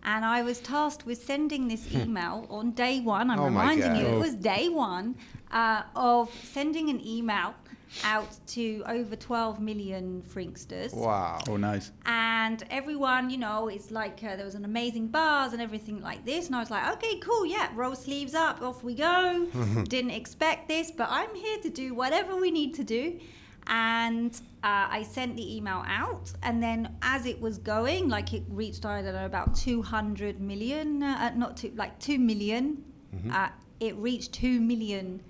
And 0.05 0.23
I 0.23 0.43
was 0.43 0.59
tasked 0.59 1.05
with 1.05 1.21
sending 1.23 1.67
this 1.67 1.91
email 1.93 2.45
on 2.49 2.71
day 2.71 2.99
one. 3.01 3.29
I'm 3.31 3.37
Hmm. 3.37 3.43
Oh 3.43 3.47
reminding 3.47 3.95
you, 3.95 4.05
it 4.05 4.19
was 4.19 4.35
day 4.35 4.69
one 4.69 5.15
uh, 5.51 5.81
of 5.95 6.31
sending 6.43 6.89
an 6.89 7.05
email 7.05 7.55
out 8.03 8.27
to 8.47 8.83
over 8.87 9.15
12 9.15 9.59
million 9.61 10.21
Fringsters 10.33 10.93
Wow. 10.93 11.39
Oh, 11.47 11.55
nice. 11.55 11.91
and 12.05 12.61
everyone, 12.69 13.29
you 13.29 13.37
know, 13.37 13.67
it's 13.69 13.89
like 13.89 14.21
uh, 14.23 14.35
there 14.35 14.43
was 14.45 14.55
an 14.55 14.65
amazing 14.65 15.07
bars 15.07 15.53
and 15.53 15.61
everything 15.61 16.01
like 16.01 16.25
this, 16.25 16.47
and 16.47 16.55
I 16.55 16.59
was 16.59 16.69
like, 16.71 16.85
okay, 16.97 17.19
cool, 17.19 17.45
yeah, 17.45 17.69
roll 17.73 17.95
sleeves 17.95 18.35
up, 18.35 18.61
off 18.61 18.83
we 18.83 18.95
go. 18.95 19.47
Didn't 19.87 20.11
expect 20.11 20.67
this, 20.67 20.91
but 20.91 21.07
I'm 21.09 21.33
here 21.35 21.57
to 21.59 21.69
do 21.69 21.93
whatever 21.93 22.35
we 22.35 22.51
need 22.51 22.73
to 22.75 22.83
do. 22.83 23.19
And 23.67 24.33
uh, 24.63 24.87
I 24.89 25.03
sent 25.03 25.35
the 25.35 25.55
email 25.55 25.83
out, 25.87 26.31
and 26.43 26.61
then 26.61 26.95
as 27.01 27.25
it 27.25 27.39
was 27.41 27.57
going, 27.57 28.09
like 28.09 28.33
it 28.33 28.43
reached, 28.49 28.85
I 28.85 29.01
don't 29.01 29.13
know, 29.13 29.25
about 29.25 29.55
200 29.55 30.39
million, 30.39 31.01
uh, 31.01 31.33
not 31.35 31.57
two, 31.57 31.71
like 31.75 31.97
2 31.99 32.19
million. 32.19 32.83
Uh, 33.31 33.47
it 33.79 33.95
reached 33.95 34.33
2 34.33 34.59
million 34.59 35.21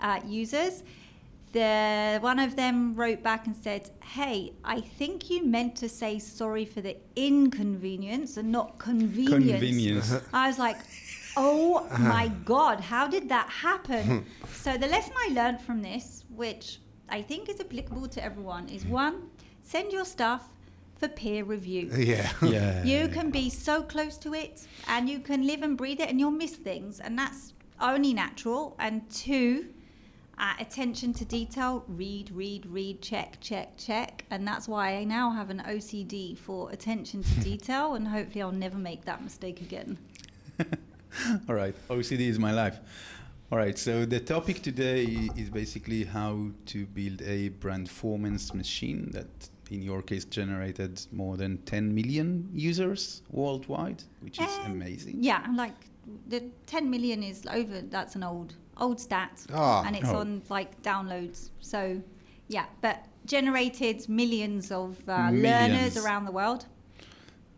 uh, 0.00 0.18
users 0.26 0.82
the 1.54 2.18
one 2.20 2.40
of 2.40 2.56
them 2.56 2.94
wrote 2.96 3.22
back 3.22 3.46
and 3.46 3.56
said, 3.56 3.88
"Hey, 4.02 4.52
I 4.64 4.80
think 4.80 5.30
you 5.30 5.44
meant 5.46 5.76
to 5.76 5.88
say 5.88 6.18
sorry 6.18 6.64
for 6.64 6.80
the 6.80 6.96
inconvenience 7.16 8.36
and 8.36 8.50
not 8.50 8.78
convenience." 8.78 9.50
Convenience. 9.50 10.14
I 10.32 10.48
was 10.48 10.58
like, 10.58 10.78
"Oh 11.36 11.86
my 11.98 12.26
god, 12.44 12.80
how 12.80 13.06
did 13.06 13.28
that 13.28 13.48
happen?" 13.48 14.26
so 14.52 14.76
the 14.76 14.88
lesson 14.88 15.14
I 15.16 15.32
learned 15.32 15.60
from 15.60 15.80
this, 15.80 16.24
which 16.28 16.80
I 17.14 17.22
think 17.22 17.48
is 17.48 17.60
applicable 17.60 18.08
to 18.08 18.24
everyone, 18.24 18.68
is 18.68 18.84
one: 18.84 19.30
send 19.62 19.92
your 19.92 20.04
stuff 20.04 20.48
for 20.96 21.06
peer 21.06 21.44
review. 21.44 21.88
Yeah. 21.96 22.28
yeah. 22.42 22.82
You 22.82 23.06
can 23.06 23.30
be 23.30 23.50
so 23.50 23.82
close 23.82 24.16
to 24.18 24.34
it 24.34 24.66
and 24.88 25.08
you 25.08 25.20
can 25.20 25.46
live 25.46 25.62
and 25.62 25.76
breathe 25.76 26.00
it 26.00 26.08
and 26.10 26.18
you'll 26.18 26.32
miss 26.32 26.56
things. 26.56 26.98
And 26.98 27.16
that's 27.16 27.52
only 27.80 28.12
natural. 28.14 28.74
And 28.80 29.08
two, 29.10 29.66
uh, 30.38 30.54
attention 30.58 31.12
to 31.14 31.24
detail 31.24 31.84
read, 31.86 32.32
read, 32.32 32.66
read, 32.66 33.00
check, 33.00 33.38
check, 33.40 33.76
check. 33.76 34.24
And 34.32 34.44
that's 34.44 34.66
why 34.66 34.96
I 34.96 35.04
now 35.04 35.30
have 35.30 35.50
an 35.50 35.62
OCD 35.68 36.36
for 36.36 36.72
attention 36.72 37.22
to 37.22 37.40
detail. 37.50 37.94
And 37.94 38.08
hopefully 38.08 38.42
I'll 38.42 38.50
never 38.50 38.78
make 38.78 39.04
that 39.04 39.22
mistake 39.22 39.60
again. 39.60 39.98
All 41.48 41.54
right, 41.54 41.76
OCD 41.88 42.22
is 42.22 42.40
my 42.40 42.50
life. 42.50 42.80
All 43.52 43.58
right, 43.58 43.78
so 43.78 44.04
the 44.04 44.18
topic 44.20 44.62
today 44.62 45.04
is 45.36 45.50
basically 45.50 46.04
how 46.04 46.48
to 46.66 46.86
build 46.86 47.22
a 47.22 47.50
brand 47.50 47.86
performance 47.86 48.52
machine 48.54 49.10
that, 49.12 49.26
in 49.70 49.82
your 49.82 50.02
case, 50.02 50.24
generated 50.24 51.00
more 51.12 51.36
than 51.36 51.58
10 51.58 51.94
million 51.94 52.48
users 52.52 53.22
worldwide, 53.30 54.02
which 54.20 54.40
is 54.40 54.48
Um, 54.64 54.72
amazing. 54.72 55.18
Yeah, 55.22 55.46
like 55.54 55.74
the 56.28 56.42
10 56.66 56.90
million 56.90 57.22
is 57.22 57.44
over. 57.50 57.82
That's 57.82 58.16
an 58.16 58.22
old, 58.24 58.54
old 58.78 58.98
stat. 59.00 59.44
Ah. 59.52 59.84
and 59.86 59.94
it's 59.94 60.08
Oh. 60.08 60.16
on 60.20 60.42
like 60.48 60.82
downloads. 60.82 61.50
So, 61.60 62.02
yeah, 62.48 62.66
but 62.80 63.04
generated 63.26 64.08
millions 64.08 64.72
of 64.72 64.96
uh, 65.08 65.30
Millions. 65.30 65.42
learners 65.44 65.96
around 65.98 66.24
the 66.24 66.32
world. 66.32 66.66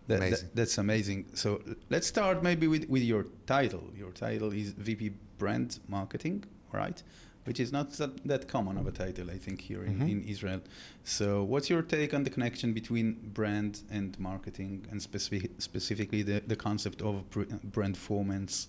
That- 0.08 0.20
that- 0.20 0.26
Amazing. 0.28 0.48
that's 0.54 0.78
amazing. 0.78 1.26
So 1.34 1.60
let's 1.90 2.06
start 2.06 2.42
maybe 2.42 2.66
with, 2.68 2.88
with 2.88 3.02
your 3.02 3.26
title. 3.46 3.84
Your 3.96 4.10
title 4.12 4.52
is 4.52 4.70
VP 4.72 5.12
Brand 5.38 5.78
Marketing, 5.88 6.44
right? 6.72 7.02
Which 7.44 7.60
is 7.60 7.70
not 7.72 7.90
that, 7.92 8.24
that 8.26 8.48
common 8.48 8.76
of 8.76 8.86
a 8.86 8.90
title, 8.90 9.30
I 9.30 9.38
think, 9.38 9.60
here 9.60 9.84
in, 9.84 9.98
Mhm. 10.00 10.10
in 10.10 10.24
Israel. 10.24 10.60
So, 11.04 11.44
what's 11.44 11.70
your 11.70 11.82
take 11.82 12.12
on 12.12 12.24
the 12.24 12.30
connection 12.30 12.72
between 12.72 13.14
brand 13.32 13.82
and 13.90 14.18
marketing, 14.18 14.84
and 14.90 15.00
specific, 15.00 15.50
specifically 15.58 16.22
the, 16.22 16.42
the 16.46 16.56
concept 16.56 17.02
of 17.02 17.24
brand 17.30 17.94
performance? 17.94 18.68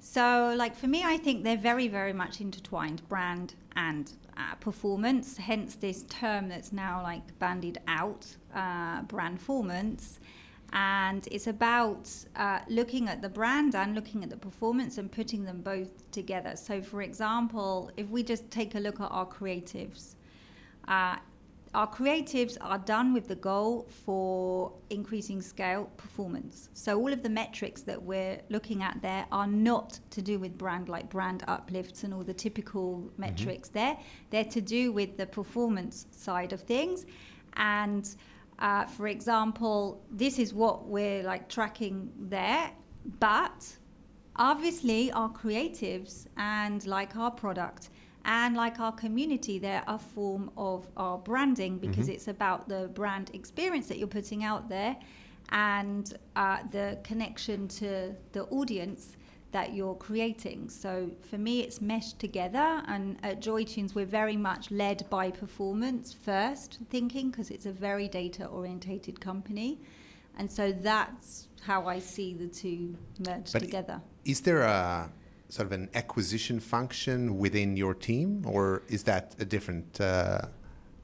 So, 0.00 0.54
like 0.56 0.74
for 0.76 0.86
me, 0.86 1.02
I 1.04 1.18
think 1.18 1.44
they're 1.44 1.56
very, 1.72 1.88
very 1.88 2.12
much 2.14 2.40
intertwined, 2.40 3.06
brand 3.08 3.54
and 3.76 4.10
uh, 4.36 4.54
performance. 4.54 5.36
Hence, 5.36 5.74
this 5.74 6.04
term 6.08 6.48
that's 6.48 6.72
now 6.72 7.02
like 7.02 7.38
bandied 7.38 7.78
out, 7.88 8.24
uh, 8.54 9.02
brand 9.02 9.38
performance. 9.38 10.18
And 10.72 11.26
it's 11.30 11.46
about 11.46 12.10
uh, 12.36 12.60
looking 12.68 13.08
at 13.08 13.22
the 13.22 13.28
brand 13.28 13.74
and 13.74 13.94
looking 13.94 14.22
at 14.22 14.30
the 14.30 14.36
performance 14.36 14.98
and 14.98 15.10
putting 15.10 15.44
them 15.44 15.62
both 15.62 16.10
together. 16.10 16.56
So, 16.56 16.82
for 16.82 17.02
example, 17.02 17.90
if 17.96 18.08
we 18.08 18.22
just 18.22 18.50
take 18.50 18.74
a 18.74 18.78
look 18.78 19.00
at 19.00 19.10
our 19.10 19.26
creatives, 19.26 20.14
uh, 20.86 21.16
our 21.74 21.86
creatives 21.86 22.56
are 22.60 22.78
done 22.78 23.12
with 23.12 23.28
the 23.28 23.34
goal 23.34 23.86
for 24.04 24.72
increasing 24.90 25.42
scale 25.42 25.90
performance. 25.96 26.70
So 26.72 26.98
all 26.98 27.12
of 27.12 27.22
the 27.22 27.28
metrics 27.28 27.82
that 27.82 28.02
we're 28.02 28.40
looking 28.48 28.82
at 28.82 29.00
there 29.02 29.26
are 29.30 29.46
not 29.46 30.00
to 30.10 30.22
do 30.22 30.38
with 30.38 30.56
brand 30.56 30.88
like 30.88 31.10
brand 31.10 31.44
uplifts 31.46 32.04
and 32.04 32.14
all 32.14 32.24
the 32.24 32.34
typical 32.34 33.10
metrics 33.18 33.68
there. 33.68 33.98
They're 34.30 34.44
to 34.44 34.60
do 34.60 34.92
with 34.92 35.16
the 35.18 35.26
performance 35.26 36.06
side 36.10 36.52
of 36.52 36.62
things. 36.62 37.04
And 37.54 38.08
uh, 38.58 38.86
for 38.86 39.08
example, 39.08 40.02
this 40.10 40.38
is 40.38 40.52
what 40.52 40.86
we're 40.86 41.22
like 41.22 41.48
tracking 41.48 42.10
there. 42.18 42.70
But 43.20 43.76
obviously 44.38 45.10
our 45.12 45.30
creatives 45.30 46.26
and 46.36 46.86
like 46.86 47.16
our 47.16 47.30
product 47.30 47.90
and 48.24 48.56
like 48.56 48.78
our 48.78 48.92
community 48.92 49.58
they're 49.58 49.82
a 49.88 49.98
form 49.98 50.50
of 50.56 50.86
our 50.96 51.18
branding 51.18 51.78
because 51.78 52.08
it's 52.08 52.28
about 52.28 52.68
the 52.68 52.88
brand 52.94 53.30
experience 53.34 53.86
that 53.88 53.98
you're 53.98 54.06
putting 54.06 54.44
out 54.44 54.68
there 54.68 54.96
and 55.50 56.18
uh, 56.36 56.58
the 56.72 56.98
connection 57.02 57.66
to 57.66 58.14
the 58.32 58.44
audience 58.44 59.16
that 59.52 59.74
you're 59.74 59.94
creating. 59.94 60.68
So 60.68 61.10
for 61.22 61.38
me 61.38 61.60
it's 61.60 61.80
meshed 61.80 62.18
together 62.18 62.82
and 62.86 63.16
at 63.22 63.40
joytunes 63.40 63.94
we're 63.94 64.06
very 64.06 64.36
much 64.36 64.70
led 64.70 65.08
by 65.10 65.30
performance 65.30 66.12
first 66.12 66.78
thinking 66.90 67.30
because 67.30 67.50
it's 67.50 67.66
a 67.66 67.72
very 67.72 68.08
data 68.08 68.46
orientated 68.46 69.20
company. 69.20 69.78
And 70.38 70.50
so 70.50 70.70
that's 70.72 71.48
how 71.62 71.86
i 71.86 71.98
see 71.98 72.32
the 72.34 72.46
two 72.46 72.96
merged 73.26 73.52
But 73.52 73.62
together. 73.62 74.00
Is 74.24 74.40
there 74.42 74.62
a 74.62 75.10
sort 75.48 75.66
of 75.66 75.72
an 75.72 75.88
acquisition 75.94 76.60
function 76.60 77.38
within 77.38 77.76
your 77.76 77.94
team, 77.94 78.44
or 78.46 78.82
is 78.88 79.02
that 79.04 79.34
a 79.38 79.44
different 79.44 80.00
uh, 80.00 80.42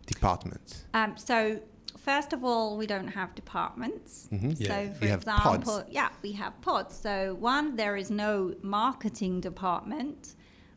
department? 0.06 0.84
Um, 0.92 1.16
so 1.16 1.60
first 2.04 2.32
of 2.32 2.44
all, 2.44 2.76
we 2.76 2.86
don't 2.86 3.12
have 3.20 3.34
departments. 3.34 4.28
Mhm. 4.32 4.54
Yeah. 4.58 4.68
So 4.72 4.94
for 4.98 5.06
example, 5.06 5.76
pods. 5.78 5.90
yeah, 5.90 6.10
we 6.22 6.32
have 6.32 6.52
pods. 6.60 6.94
So 7.06 7.14
one, 7.52 7.76
there 7.76 7.96
is 8.02 8.10
no 8.10 8.54
marketing 8.62 9.40
department, 9.40 10.20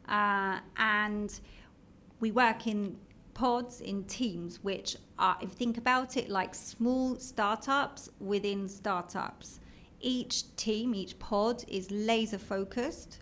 uh, 0.07 0.59
and 0.77 1.29
we 2.19 2.31
work 2.31 2.65
in 2.67 2.97
pods 3.33 3.81
in 3.81 4.03
teams, 4.05 4.63
which 4.63 4.89
are, 5.19 5.37
if 5.41 5.49
you 5.51 5.55
think 5.55 5.77
about 5.77 6.17
it, 6.17 6.27
like 6.29 6.55
small 6.55 7.17
startups 7.19 8.09
within 8.19 8.67
startups. 8.67 9.59
Each 9.99 10.35
team, 10.55 10.93
each 10.95 11.13
pod 11.19 11.63
is 11.67 11.89
laser 11.91 12.39
focused. 12.39 13.19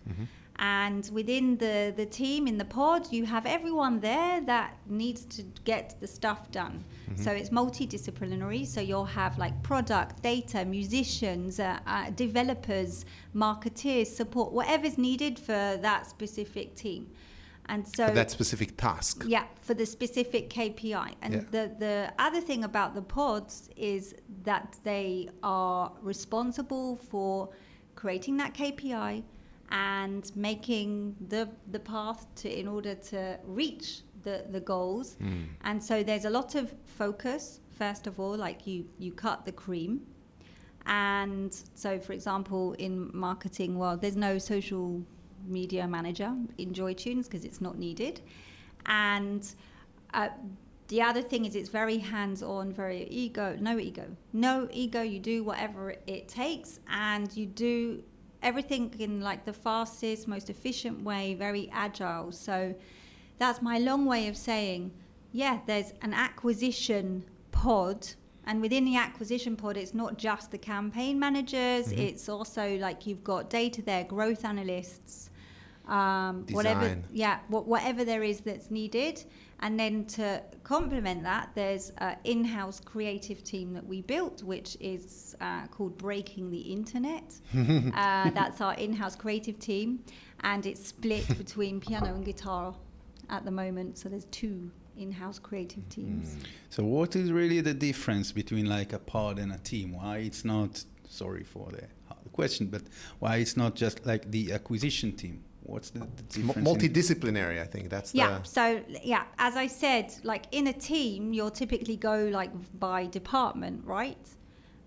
And 0.58 1.08
within 1.12 1.58
the, 1.58 1.92
the 1.96 2.06
team 2.06 2.46
in 2.46 2.56
the 2.56 2.64
pod, 2.64 3.12
you 3.12 3.26
have 3.26 3.44
everyone 3.44 4.00
there 4.00 4.40
that 4.42 4.78
needs 4.88 5.24
to 5.26 5.42
get 5.64 5.96
the 6.00 6.06
stuff 6.06 6.50
done. 6.50 6.82
So 7.14 7.30
it's 7.30 7.50
multidisciplinary. 7.50 8.66
So 8.66 8.80
you'll 8.80 9.04
have 9.04 9.38
like 9.38 9.62
product, 9.62 10.22
data, 10.22 10.64
musicians, 10.64 11.60
uh, 11.60 11.78
uh, 11.86 12.10
developers, 12.10 13.04
marketeers, 13.34 14.06
support, 14.08 14.52
whatever's 14.52 14.98
needed 14.98 15.38
for 15.38 15.78
that 15.82 16.06
specific 16.06 16.74
team. 16.74 17.10
And 17.68 17.86
so 17.86 18.06
For 18.08 18.14
that 18.14 18.30
specific 18.30 18.76
task. 18.76 19.24
yeah, 19.26 19.44
for 19.60 19.74
the 19.74 19.84
specific 19.86 20.50
KPI. 20.50 21.14
And 21.22 21.34
Yeah. 21.34 21.40
the, 21.50 21.74
the 21.78 22.12
other 22.18 22.40
thing 22.40 22.64
about 22.64 22.94
the 22.94 23.02
pods 23.02 23.68
is 23.76 24.14
that 24.44 24.76
they 24.84 25.28
are 25.42 25.92
responsible 26.00 26.96
for 26.96 27.50
creating 27.94 28.36
that 28.38 28.54
KPI 28.54 29.22
and 29.70 30.30
making 30.36 31.16
the, 31.28 31.48
the 31.72 31.80
path 31.80 32.26
to 32.36 32.48
in 32.48 32.68
order 32.68 32.94
to 32.94 33.38
reach 33.44 34.02
the, 34.22 34.44
the 34.50 34.60
goals. 34.60 35.16
And 35.62 35.82
so 35.82 36.02
there's 36.02 36.24
a 36.24 36.30
lot 36.30 36.54
of 36.54 36.74
focus, 36.84 37.60
first 37.78 38.06
of 38.06 38.20
all, 38.20 38.36
like 38.36 38.66
you, 38.66 38.86
you 38.98 39.12
cut 39.12 39.44
the 39.44 39.52
cream. 39.52 40.02
And 40.86 41.52
so, 41.74 41.98
for 41.98 42.12
example, 42.12 42.74
in 42.74 43.10
marketing, 43.12 43.76
well, 43.76 43.96
there's 43.96 44.16
no 44.16 44.38
social 44.38 45.02
media 45.46 45.86
manager 45.86 46.32
in 46.58 46.72
JoyTunes 46.72 47.24
because 47.24 47.44
it's 47.44 47.60
not 47.60 47.76
needed. 47.78 48.20
And 48.86 49.46
uh, 50.14 50.28
the 50.88 51.02
other 51.02 51.22
thing 51.22 51.44
is 51.44 51.56
it's 51.56 51.68
very 51.68 51.98
hands-on, 51.98 52.72
very 52.72 53.08
ego, 53.10 53.56
no 53.60 53.78
ego, 53.78 54.04
no 54.32 54.68
ego. 54.72 55.02
You 55.02 55.18
do 55.18 55.42
whatever 55.42 55.96
it 56.06 56.28
takes, 56.28 56.78
and 56.88 57.36
you 57.36 57.46
do 57.46 58.02
everything 58.50 58.94
in 58.98 59.20
like 59.20 59.44
the 59.44 59.52
fastest, 59.52 60.28
most 60.28 60.48
efficient 60.50 61.02
way, 61.02 61.34
very 61.34 61.68
agile. 61.72 62.30
So 62.32 62.74
that's 63.38 63.60
my 63.60 63.78
long 63.78 64.06
way 64.06 64.28
of 64.28 64.36
saying, 64.36 64.92
yeah, 65.32 65.58
there's 65.66 65.92
an 66.02 66.14
acquisition 66.14 67.24
pod. 67.50 68.06
And 68.48 68.60
within 68.60 68.84
the 68.84 68.96
acquisition 68.96 69.56
pod, 69.56 69.76
it's 69.76 69.92
not 70.02 70.16
just 70.16 70.52
the 70.52 70.58
campaign 70.58 71.18
managers, 71.18 71.88
Mm-hmm. 71.88 71.98
it's 72.08 72.28
also 72.28 72.64
like 72.78 72.98
you've 73.06 73.24
got 73.24 73.50
data 73.50 73.82
there, 73.82 74.04
growth 74.04 74.44
analysts, 74.44 75.30
um, 75.88 76.46
whatever, 76.50 76.98
yeah, 77.12 77.38
wha- 77.50 77.60
whatever 77.74 78.04
there 78.04 78.22
is 78.22 78.40
that's 78.40 78.70
needed. 78.70 79.24
And 79.60 79.80
then 79.80 80.04
to 80.06 80.42
complement 80.64 81.22
that, 81.22 81.50
there's 81.54 81.90
an 81.98 82.16
in-house 82.24 82.80
creative 82.80 83.42
team 83.42 83.72
that 83.72 83.86
we 83.86 84.02
built, 84.02 84.42
which 84.42 84.76
is 84.80 85.34
uh, 85.40 85.66
called 85.68 85.96
Breaking 85.96 86.50
the 86.50 86.60
Internet. 86.60 87.40
uh, 87.56 88.30
that's 88.30 88.60
our 88.60 88.74
in-house 88.74 89.16
creative 89.16 89.58
team, 89.58 90.04
and 90.40 90.66
it's 90.66 90.88
split 90.88 91.26
between 91.38 91.80
piano 91.80 92.14
and 92.14 92.24
guitar 92.24 92.74
at 93.30 93.44
the 93.44 93.50
moment. 93.50 93.98
So 93.98 94.08
there's 94.08 94.26
two 94.26 94.70
in-house 94.98 95.38
creative 95.38 95.88
teams. 95.88 96.36
So 96.70 96.84
what 96.84 97.16
is 97.16 97.32
really 97.32 97.60
the 97.60 97.74
difference 97.74 98.32
between 98.32 98.66
like 98.66 98.92
a 98.92 98.98
pod 98.98 99.38
and 99.38 99.52
a 99.52 99.58
team? 99.58 99.94
Why 99.94 100.18
it's 100.18 100.44
not 100.44 100.84
sorry 101.08 101.44
for 101.44 101.70
the 101.70 101.84
hard 102.08 102.32
question, 102.32 102.66
but 102.66 102.82
why 103.18 103.36
it's 103.36 103.56
not 103.56 103.74
just 103.74 104.04
like 104.04 104.30
the 104.30 104.52
acquisition 104.52 105.12
team? 105.12 105.42
What's 105.66 105.90
the, 105.90 106.00
the 106.00 106.06
It's 106.20 106.36
difference? 106.36 106.56
in- 106.56 106.64
multidisciplinary, 106.64 107.60
I 107.60 107.64
think. 107.66 107.90
That's 107.90 108.14
Yeah. 108.14 108.38
the. 108.38 108.44
So 108.48 108.80
yeah, 109.02 109.24
as 109.38 109.56
I 109.56 109.66
said, 109.66 110.14
like 110.22 110.44
in 110.52 110.66
a 110.68 110.72
team, 110.72 111.32
you'll 111.32 111.50
typically 111.50 111.96
go 111.96 112.28
like 112.32 112.50
by 112.78 113.06
department, 113.06 113.84
right? 113.84 114.26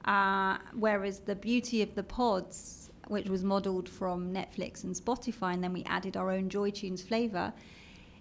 Uh, 0.05 0.57
whereas 0.73 1.19
the 1.19 1.35
beauty 1.35 1.81
of 1.81 1.93
the 1.95 2.03
pods, 2.03 2.89
which 3.07 3.27
was 3.29 3.43
modeled 3.43 3.89
from 3.89 4.33
Netflix 4.33 4.83
and 4.85 4.95
Spotify, 4.95 5.53
and 5.53 5.63
then 5.63 5.73
we 5.73 5.83
added 5.83 6.15
our 6.15 6.31
own 6.31 6.49
Joy 6.49 6.69
Tunes 6.71 7.01
flavor, 7.01 7.51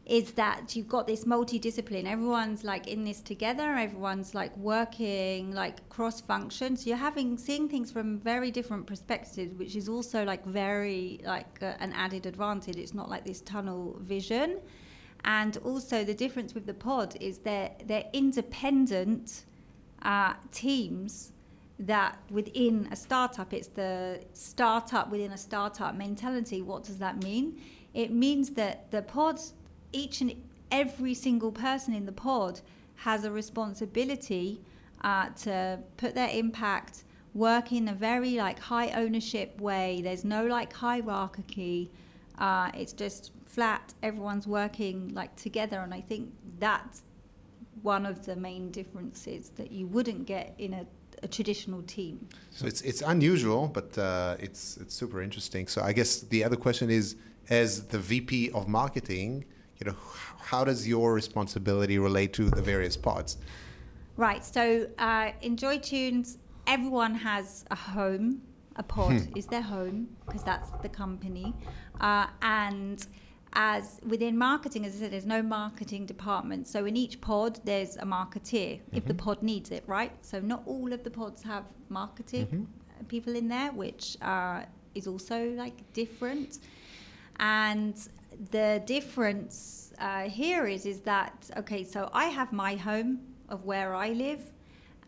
is 0.09 0.33
that 0.33 0.75
you've 0.75 0.89
got 0.89 1.07
this 1.07 1.25
multidiscipline. 1.25 2.07
Everyone's 2.07 2.65
like 2.65 2.89
in 2.89 3.05
this 3.05 3.21
together. 3.21 3.75
Everyone's 3.75 4.35
like 4.35 4.57
working 4.57 5.53
like 5.53 5.87
cross 5.91 6.21
functions. 6.21 6.87
You're 6.87 6.97
having 6.97 7.37
seeing 7.37 7.69
things 7.69 7.91
from 7.91 8.19
very 8.19 8.51
different 8.51 8.87
perspectives, 8.87 9.55
which 9.59 9.77
is 9.77 9.87
also 9.87 10.25
like 10.25 10.47
very 10.47 11.21
like 11.25 11.63
uh, 11.63 11.75
an 11.81 11.93
added 11.93 12.25
advantage. 12.25 12.77
It's 12.77 12.95
not 12.95 13.11
like 13.11 13.27
this 13.27 13.43
tunnel 13.43 13.99
vision. 14.01 14.61
And 15.25 15.59
also 15.59 16.05
the 16.05 16.15
difference 16.15 16.55
with 16.55 16.65
the 16.65 16.75
pod 16.75 17.15
is 17.21 17.39
they're 17.39 17.73
they're 17.85 18.09
independent 18.15 19.45
uh, 20.03 20.35
teams 20.53 21.33
that 21.81 22.19
within 22.31 22.89
a 22.91 22.97
startup, 22.97 23.53
it's 23.53 23.69
the 23.69 24.21
startup 24.33 25.11
within 25.11 25.33
a 25.33 25.39
startup 25.39 25.95
mentality. 25.95 26.63
What 26.63 26.85
does 26.85 26.99
that 26.99 27.23
mean? 27.23 27.61
It 27.95 28.11
means 28.11 28.51
that 28.51 28.91
the 28.91 29.03
pods, 29.03 29.55
each 29.93 30.21
and 30.21 30.35
every 30.71 31.15
single 31.15 31.53
person 31.53 31.95
in 31.95 32.07
the 32.07 32.13
pod 32.13 32.61
has 32.97 33.25
a 33.25 33.31
responsibility 33.31 34.61
uh, 35.03 35.29
to 35.31 35.79
put 35.97 36.15
their 36.15 36.31
impact, 36.31 37.05
work 37.35 37.73
in 37.73 37.89
a 37.89 37.95
very 37.95 38.37
like 38.37 38.59
high 38.59 38.91
ownership 38.91 39.61
way. 39.61 40.01
There's 40.03 40.25
no 40.25 40.47
like 40.47 40.73
hierarchy. 40.73 41.91
Uh, 42.39 42.71
it's 42.75 42.93
just 42.93 43.33
flat. 43.45 43.95
Everyone's 44.03 44.47
working 44.47 45.13
like 45.15 45.35
together, 45.37 45.81
and 45.81 45.95
I 45.95 46.01
think 46.01 46.33
that's 46.59 47.03
one 47.83 48.07
of 48.07 48.27
the 48.27 48.37
main 48.37 48.71
differences 48.71 49.51
that 49.51 49.71
you 49.71 49.87
wouldn't 49.87 50.27
get 50.27 50.55
in 50.59 50.75
a, 50.75 50.87
a 51.23 51.29
traditional 51.29 51.83
team. 51.83 52.29
So 52.51 52.67
it's 52.67 52.81
it's 52.83 53.03
unusual, 53.03 53.69
but 53.69 53.97
uh, 53.97 54.37
it's 54.41 54.77
it's 54.79 54.95
super 54.95 55.23
interesting. 55.23 55.69
So 55.69 55.83
I 55.83 55.93
guess 55.93 56.21
the 56.21 56.43
other 56.45 56.57
question 56.57 56.91
is, 56.91 57.17
as 57.49 57.87
the 57.87 57.99
VP 57.99 58.51
of 58.51 58.67
marketing, 58.67 59.45
you 59.79 59.87
know, 59.87 59.97
how 60.39 60.65
does 60.65 60.89
your 60.89 61.15
responsibility 61.15 61.99
relate 61.99 62.33
to 62.35 62.51
the 62.51 62.63
various 62.63 62.97
pods? 62.97 63.39
Right. 64.17 64.45
So 64.45 64.89
uh, 64.99 65.31
in 65.43 65.57
Joy 65.57 65.79
Tunes, 65.79 66.39
everyone 66.67 67.15
has 67.15 67.65
a 67.71 67.77
home. 67.77 68.43
A 68.77 68.83
pod 68.83 69.27
is 69.37 69.47
their 69.47 69.63
home 69.63 70.09
because 70.25 70.45
that's 70.45 70.71
the 70.83 70.89
company, 70.89 71.53
uh, 72.01 72.29
and 72.43 73.05
as 73.55 73.99
within 74.07 74.39
marketing, 74.39 74.87
as 74.87 74.95
I 74.95 74.99
said, 75.01 75.11
there's 75.11 75.27
no 75.27 75.43
marketing 75.43 76.07
department. 76.07 76.69
So 76.69 76.85
in 76.85 76.97
each 76.97 77.21
pod, 77.21 77.59
there's 77.65 77.97
a 77.97 78.05
marketeer 78.05 78.79
if 78.93 79.05
the 79.05 79.15
pod 79.15 79.43
needs 79.43 79.73
it, 79.73 79.83
right? 79.89 80.13
So 80.25 80.39
not 80.39 80.63
all 80.65 80.93
of 80.93 81.03
the 81.03 81.11
pods 81.11 81.43
have 81.43 81.65
marketing 81.89 82.69
people 83.09 83.35
in 83.35 83.49
there, 83.49 83.73
which 83.73 84.17
uh, 84.23 84.63
is 84.95 85.07
also 85.07 85.51
like 85.57 85.93
different. 85.93 86.59
And 87.41 87.97
the 88.51 88.83
difference 88.87 89.93
uh, 89.99 90.23
here 90.23 90.67
is 90.67 90.87
is 90.87 91.01
that 91.01 91.51
okay, 91.57 91.85
so 91.85 92.09
I 92.13 92.27
have 92.27 92.53
my 92.53 92.77
home 92.77 93.21
of 93.49 93.65
where 93.65 93.95
I 93.95 94.11
live, 94.11 94.53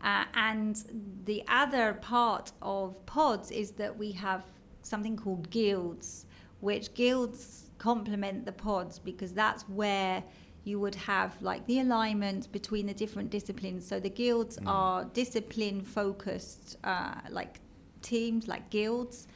uh, 0.03 0.25
and 0.33 0.83
the 1.25 1.43
other 1.47 1.93
part 2.01 2.51
of 2.61 3.05
pods 3.05 3.51
is 3.51 3.71
that 3.71 3.97
we 3.97 4.11
have 4.13 4.43
something 4.81 5.15
called 5.15 5.49
guilds, 5.49 6.25
which 6.59 6.93
guilds 6.93 7.69
complement 7.77 8.45
the 8.45 8.51
pods 8.51 8.99
because 8.99 9.33
that's 9.33 9.63
where 9.69 10.23
you 10.63 10.79
would 10.79 10.93
have 10.93 11.41
like 11.41 11.65
the 11.65 11.79
alignment 11.79 12.51
between 12.51 12.85
the 12.85 12.93
different 12.93 13.29
disciplines. 13.31 13.87
So 13.87 13.99
the 13.99 14.09
guilds 14.09 14.59
are 14.67 15.05
discipline 15.05 15.81
focused, 15.83 16.77
uh, 16.83 17.15
like 17.29 17.59
teams, 18.01 18.47
like 18.47 18.69
guilds. 18.69 19.27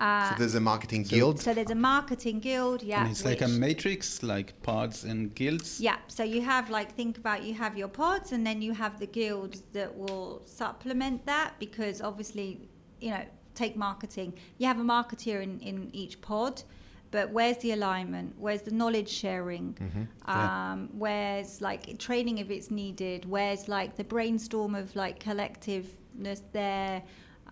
Uh, 0.00 0.30
So 0.30 0.34
there's 0.38 0.54
a 0.54 0.60
marketing 0.60 1.04
So- 1.04 1.14
guild. 1.16 1.40
so 1.40 1.52
there's 1.54 1.70
a 1.70 1.74
marketing 1.92 2.40
guild, 2.40 2.82
yeah. 2.82 3.02
and 3.02 3.10
it's 3.10 3.24
like 3.24 3.42
a 3.42 3.48
matrix, 3.48 4.22
like 4.22 4.48
pods 4.62 5.04
and 5.04 5.34
guilds. 5.34 5.78
yeah, 5.80 5.98
so 6.08 6.22
you 6.22 6.40
have 6.40 6.70
like 6.70 6.94
think 6.96 7.18
about 7.18 7.42
you 7.44 7.52
have 7.54 7.76
your 7.76 7.88
pods 7.88 8.32
and 8.32 8.46
then 8.46 8.62
you 8.62 8.72
have 8.72 8.98
the 8.98 9.06
guilds 9.06 9.62
that 9.72 9.94
will 9.94 10.42
supplement 10.46 11.26
that 11.26 11.50
because 11.58 12.00
obviously, 12.00 12.46
you 13.00 13.10
know, 13.10 13.24
take 13.54 13.76
marketing. 13.76 14.32
You 14.58 14.66
have 14.68 14.80
a 14.80 14.84
marketeer 14.96 15.42
in, 15.42 15.60
in 15.60 15.90
each 15.92 16.20
pod, 16.22 16.62
but 17.10 17.30
where's 17.30 17.58
the 17.58 17.72
alignment? 17.72 18.34
Where's 18.38 18.62
the 18.62 18.70
knowledge 18.70 19.08
sharing? 19.10 19.76
Yeah. 20.26 20.72
Um, 20.72 20.88
where's 21.04 21.60
like 21.60 21.98
training 21.98 22.38
if 22.38 22.48
it's 22.50 22.70
needed? 22.70 23.26
Where's 23.28 23.68
like 23.68 23.96
the 23.96 24.04
brainstorm 24.04 24.74
of 24.74 24.96
like 24.96 25.18
collectiveness 25.22 26.40
there? 26.52 27.02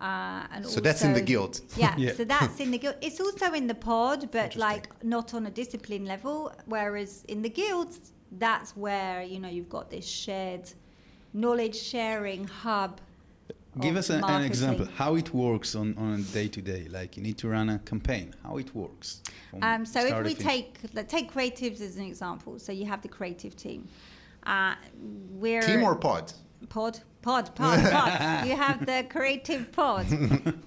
Uh, 0.01 0.47
and 0.53 0.65
So 0.65 0.79
that's 0.79 1.03
in 1.03 1.11
the 1.13 1.19
also- 1.19 1.25
guild. 1.25 1.61
yeah, 1.75 1.93
Yeah. 1.97 2.13
so 2.13 2.23
that's 2.23 2.59
in 2.59 2.71
the 2.71 2.77
guild. 2.77 2.95
It's 3.01 3.19
also 3.19 3.53
in 3.53 3.67
the 3.67 3.75
pod, 3.75 4.29
but 4.31 4.55
like 4.55 4.87
not 5.03 5.33
on 5.33 5.45
a 5.47 5.51
discipline 5.51 6.05
level. 6.05 6.53
Whereas 6.65 7.25
in 7.27 7.41
the 7.41 7.49
guilds, 7.49 7.99
that's 8.39 8.75
where 8.77 9.23
you 9.23 9.39
know 9.39 9.49
you've 9.49 9.69
got 9.69 9.89
this 9.89 10.05
shared 10.07 10.71
knowledge 11.33 11.75
sharing 11.75 12.45
hub. 12.47 13.01
Give 13.81 13.97
us 13.97 14.09
a, 14.09 14.15
an 14.25 14.43
example 14.43 14.87
how 14.95 15.15
it 15.15 15.33
works 15.33 15.75
on, 15.75 15.95
on 15.97 16.19
a 16.19 16.21
day 16.33 16.47
to 16.47 16.61
day. 16.61 16.87
Like 16.89 17.15
you 17.17 17.23
need 17.23 17.37
to 17.37 17.47
run 17.49 17.69
a 17.69 17.79
campaign. 17.79 18.33
How 18.43 18.57
it 18.57 18.73
works. 18.73 19.21
Um, 19.61 19.85
so 19.85 19.99
if 19.99 20.17
we 20.23 20.33
finish. 20.33 20.43
take 20.43 20.77
like, 20.93 21.07
take 21.07 21.31
creatives 21.31 21.79
as 21.81 21.97
an 21.97 22.03
example, 22.05 22.57
so 22.59 22.71
you 22.71 22.85
have 22.85 23.01
the 23.01 23.07
creative 23.09 23.55
team. 23.55 23.87
Uh, 24.45 24.75
we're 25.31 25.61
Team 25.61 25.83
or 25.83 25.95
pod? 25.95 26.31
pod 26.69 26.99
pod 27.21 27.53
pod 27.55 27.79
pod. 27.91 28.47
You 28.47 28.55
have 28.55 28.85
the 28.85 29.05
creative 29.09 29.71
pod. 29.71 30.05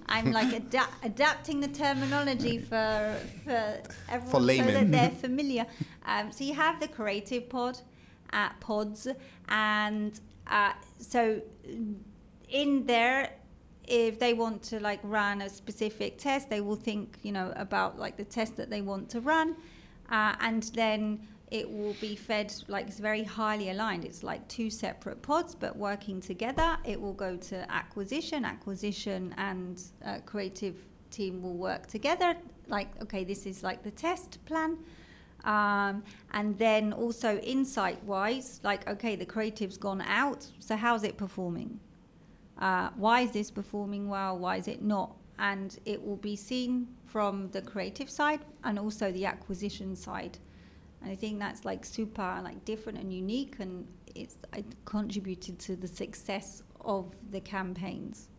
I'm 0.07 0.31
like 0.31 0.53
ada- 0.53 0.89
adapting 1.03 1.59
the 1.59 1.67
terminology 1.67 2.59
for 2.59 3.15
for 3.43 3.81
everyone 4.09 4.47
so 4.65 4.71
that 4.71 4.91
they're 4.91 5.09
familiar. 5.09 5.65
Um, 6.05 6.31
so 6.31 6.43
you 6.43 6.53
have 6.53 6.79
the 6.79 6.87
creative 6.87 7.49
pod 7.49 7.79
uh, 8.33 8.49
pods 8.59 9.07
and 9.49 10.19
uh, 10.47 10.73
so 10.99 11.41
in 12.49 12.85
there 12.85 13.31
if 13.87 14.19
they 14.19 14.33
want 14.33 14.61
to 14.63 14.79
like 14.79 14.99
run 15.03 15.41
a 15.41 15.49
specific 15.49 16.17
test 16.17 16.49
they 16.49 16.61
will 16.61 16.75
think 16.75 17.17
you 17.21 17.31
know 17.31 17.51
about 17.55 17.99
like 17.99 18.17
the 18.17 18.23
test 18.23 18.55
that 18.55 18.69
they 18.69 18.81
want 18.81 19.09
to 19.09 19.19
run 19.21 19.55
uh, 20.09 20.35
and 20.41 20.63
then 20.73 21.19
it 21.53 21.69
will 21.69 21.95
be 22.01 22.15
fed 22.15 22.51
like 22.67 22.87
it's 22.87 22.97
very 22.97 23.23
highly 23.23 23.69
aligned. 23.69 24.03
It's 24.03 24.23
like 24.23 24.45
two 24.47 24.71
separate 24.71 25.21
pods 25.21 25.53
but 25.53 25.77
working 25.77 26.19
together 26.19 26.77
it 26.83 26.99
will 26.99 27.13
go 27.13 27.37
to 27.37 27.71
acquisition 27.71 28.43
acquisition 28.43 29.33
and 29.37 29.81
uh, 30.03 30.17
creative 30.25 30.75
team 31.11 31.43
will 31.43 31.53
work 31.53 31.85
together. 31.85 32.35
Like 32.67 32.89
okay 33.03 33.23
this 33.23 33.45
is 33.45 33.61
like 33.61 33.83
the 33.83 33.91
test 33.91 34.43
plan. 34.45 34.79
Um, 35.43 36.03
and 36.31 36.57
then 36.57 36.91
also 36.91 37.37
insight 37.39 38.03
wise 38.03 38.59
like 38.63 38.89
okay 38.89 39.15
the 39.15 39.25
creative's 39.25 39.77
gone 39.77 40.01
out 40.01 40.47
so 40.57 40.75
how's 40.75 41.03
it 41.03 41.17
performing? 41.17 41.79
Uh, 42.57 42.89
why 42.95 43.21
is 43.21 43.31
this 43.31 43.51
performing 43.51 44.09
well? 44.09 44.39
Why 44.39 44.57
is 44.57 44.67
it 44.67 44.81
not? 44.81 45.15
And 45.37 45.77
it 45.85 46.03
will 46.03 46.17
be 46.17 46.35
seen 46.35 46.87
from 47.05 47.49
the 47.51 47.61
creative 47.61 48.09
side 48.09 48.39
and 48.63 48.79
also 48.79 49.11
the 49.11 49.27
acquisition 49.27 49.95
side 49.95 50.39
and 51.03 51.11
i 51.11 51.15
think 51.15 51.39
that's 51.39 51.65
like 51.65 51.85
super 51.85 52.41
like 52.43 52.63
different 52.65 52.97
and 52.97 53.13
unique 53.13 53.55
and 53.59 53.85
it's 54.15 54.37
it 54.55 54.65
contributed 54.85 55.59
to 55.59 55.75
the 55.75 55.87
success 55.87 56.63
of 56.81 57.13
the 57.31 57.39
campaigns 57.39 58.29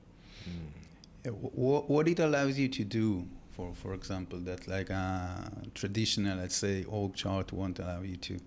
Yeah, 1.25 1.33
wh- 1.33 1.55
wh- 1.55 1.89
what 1.91 2.09
it 2.09 2.19
allows 2.19 2.59
you 2.59 2.69
to 2.69 2.85
do 2.85 3.27
for 3.55 3.73
for 3.75 3.95
example, 3.95 4.39
that 4.41 4.67
like 4.67 4.91
a 4.91 5.51
traditional, 5.75 6.39
let's 6.39 6.57
say, 6.57 6.85
org 6.85 7.15
chart 7.15 7.53
won't 7.53 7.79
allow 7.79 8.03
you 8.03 8.17
to? 8.17 8.39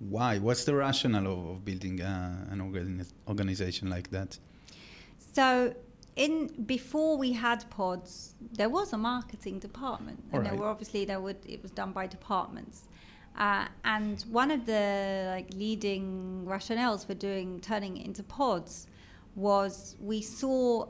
Why? 0.00 0.38
What's 0.38 0.64
the 0.64 0.74
rationale 0.74 1.26
of, 1.26 1.46
of 1.48 1.64
building 1.64 2.00
uh, 2.00 2.46
an 2.50 2.58
organi- 2.60 3.12
organization 3.28 3.90
like 3.90 4.10
that? 4.10 4.38
So 5.34 5.74
in 6.16 6.48
before 6.66 7.16
we 7.16 7.32
had 7.32 7.68
pods, 7.70 8.34
there 8.52 8.68
was 8.68 8.92
a 8.92 8.98
marketing 8.98 9.58
department, 9.60 10.22
and 10.32 10.44
there 10.44 10.54
were 10.54 10.68
obviously 10.68 11.04
there 11.04 11.20
would 11.20 11.38
it 11.46 11.62
was 11.62 11.70
done 11.70 11.92
by 11.92 12.06
departments. 12.06 12.88
Uh, 13.40 13.64
and 13.86 14.20
one 14.30 14.50
of 14.50 14.66
the 14.66 15.24
like 15.34 15.48
leading 15.54 16.44
rationales 16.46 17.06
for 17.06 17.14
doing 17.14 17.58
turning 17.60 17.96
it 17.96 18.04
into 18.04 18.22
pods 18.22 18.86
was 19.34 19.96
we 19.98 20.20
saw 20.20 20.86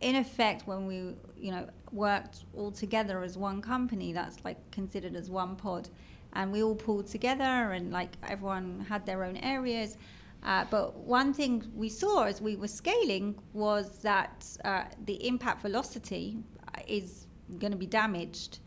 in 0.00 0.16
effect 0.16 0.66
when 0.66 0.84
we 0.84 1.14
you 1.38 1.52
know 1.52 1.64
worked 1.92 2.44
all 2.56 2.72
together 2.72 3.22
as 3.22 3.38
one 3.38 3.62
company 3.62 4.12
that's 4.12 4.44
like 4.44 4.58
considered 4.72 5.14
as 5.14 5.30
one 5.30 5.54
pod 5.54 5.88
and 6.32 6.50
we 6.50 6.60
all 6.60 6.74
pulled 6.74 7.06
together 7.06 7.72
and 7.72 7.92
like 7.92 8.16
everyone 8.28 8.84
had 8.88 9.06
their 9.06 9.22
own 9.22 9.36
areas. 9.36 9.96
Uh, 10.42 10.64
but 10.70 10.96
one 10.96 11.32
thing 11.32 11.64
we 11.72 11.88
saw 11.88 12.24
as 12.24 12.42
we 12.42 12.56
were 12.56 12.66
scaling 12.66 13.38
was 13.52 13.98
that 13.98 14.44
uh, 14.64 14.82
the 15.04 15.24
impact 15.24 15.62
velocity 15.62 16.36
is 16.88 17.28
going 17.60 17.70
to 17.70 17.78
be 17.78 17.86
damaged 17.86 18.58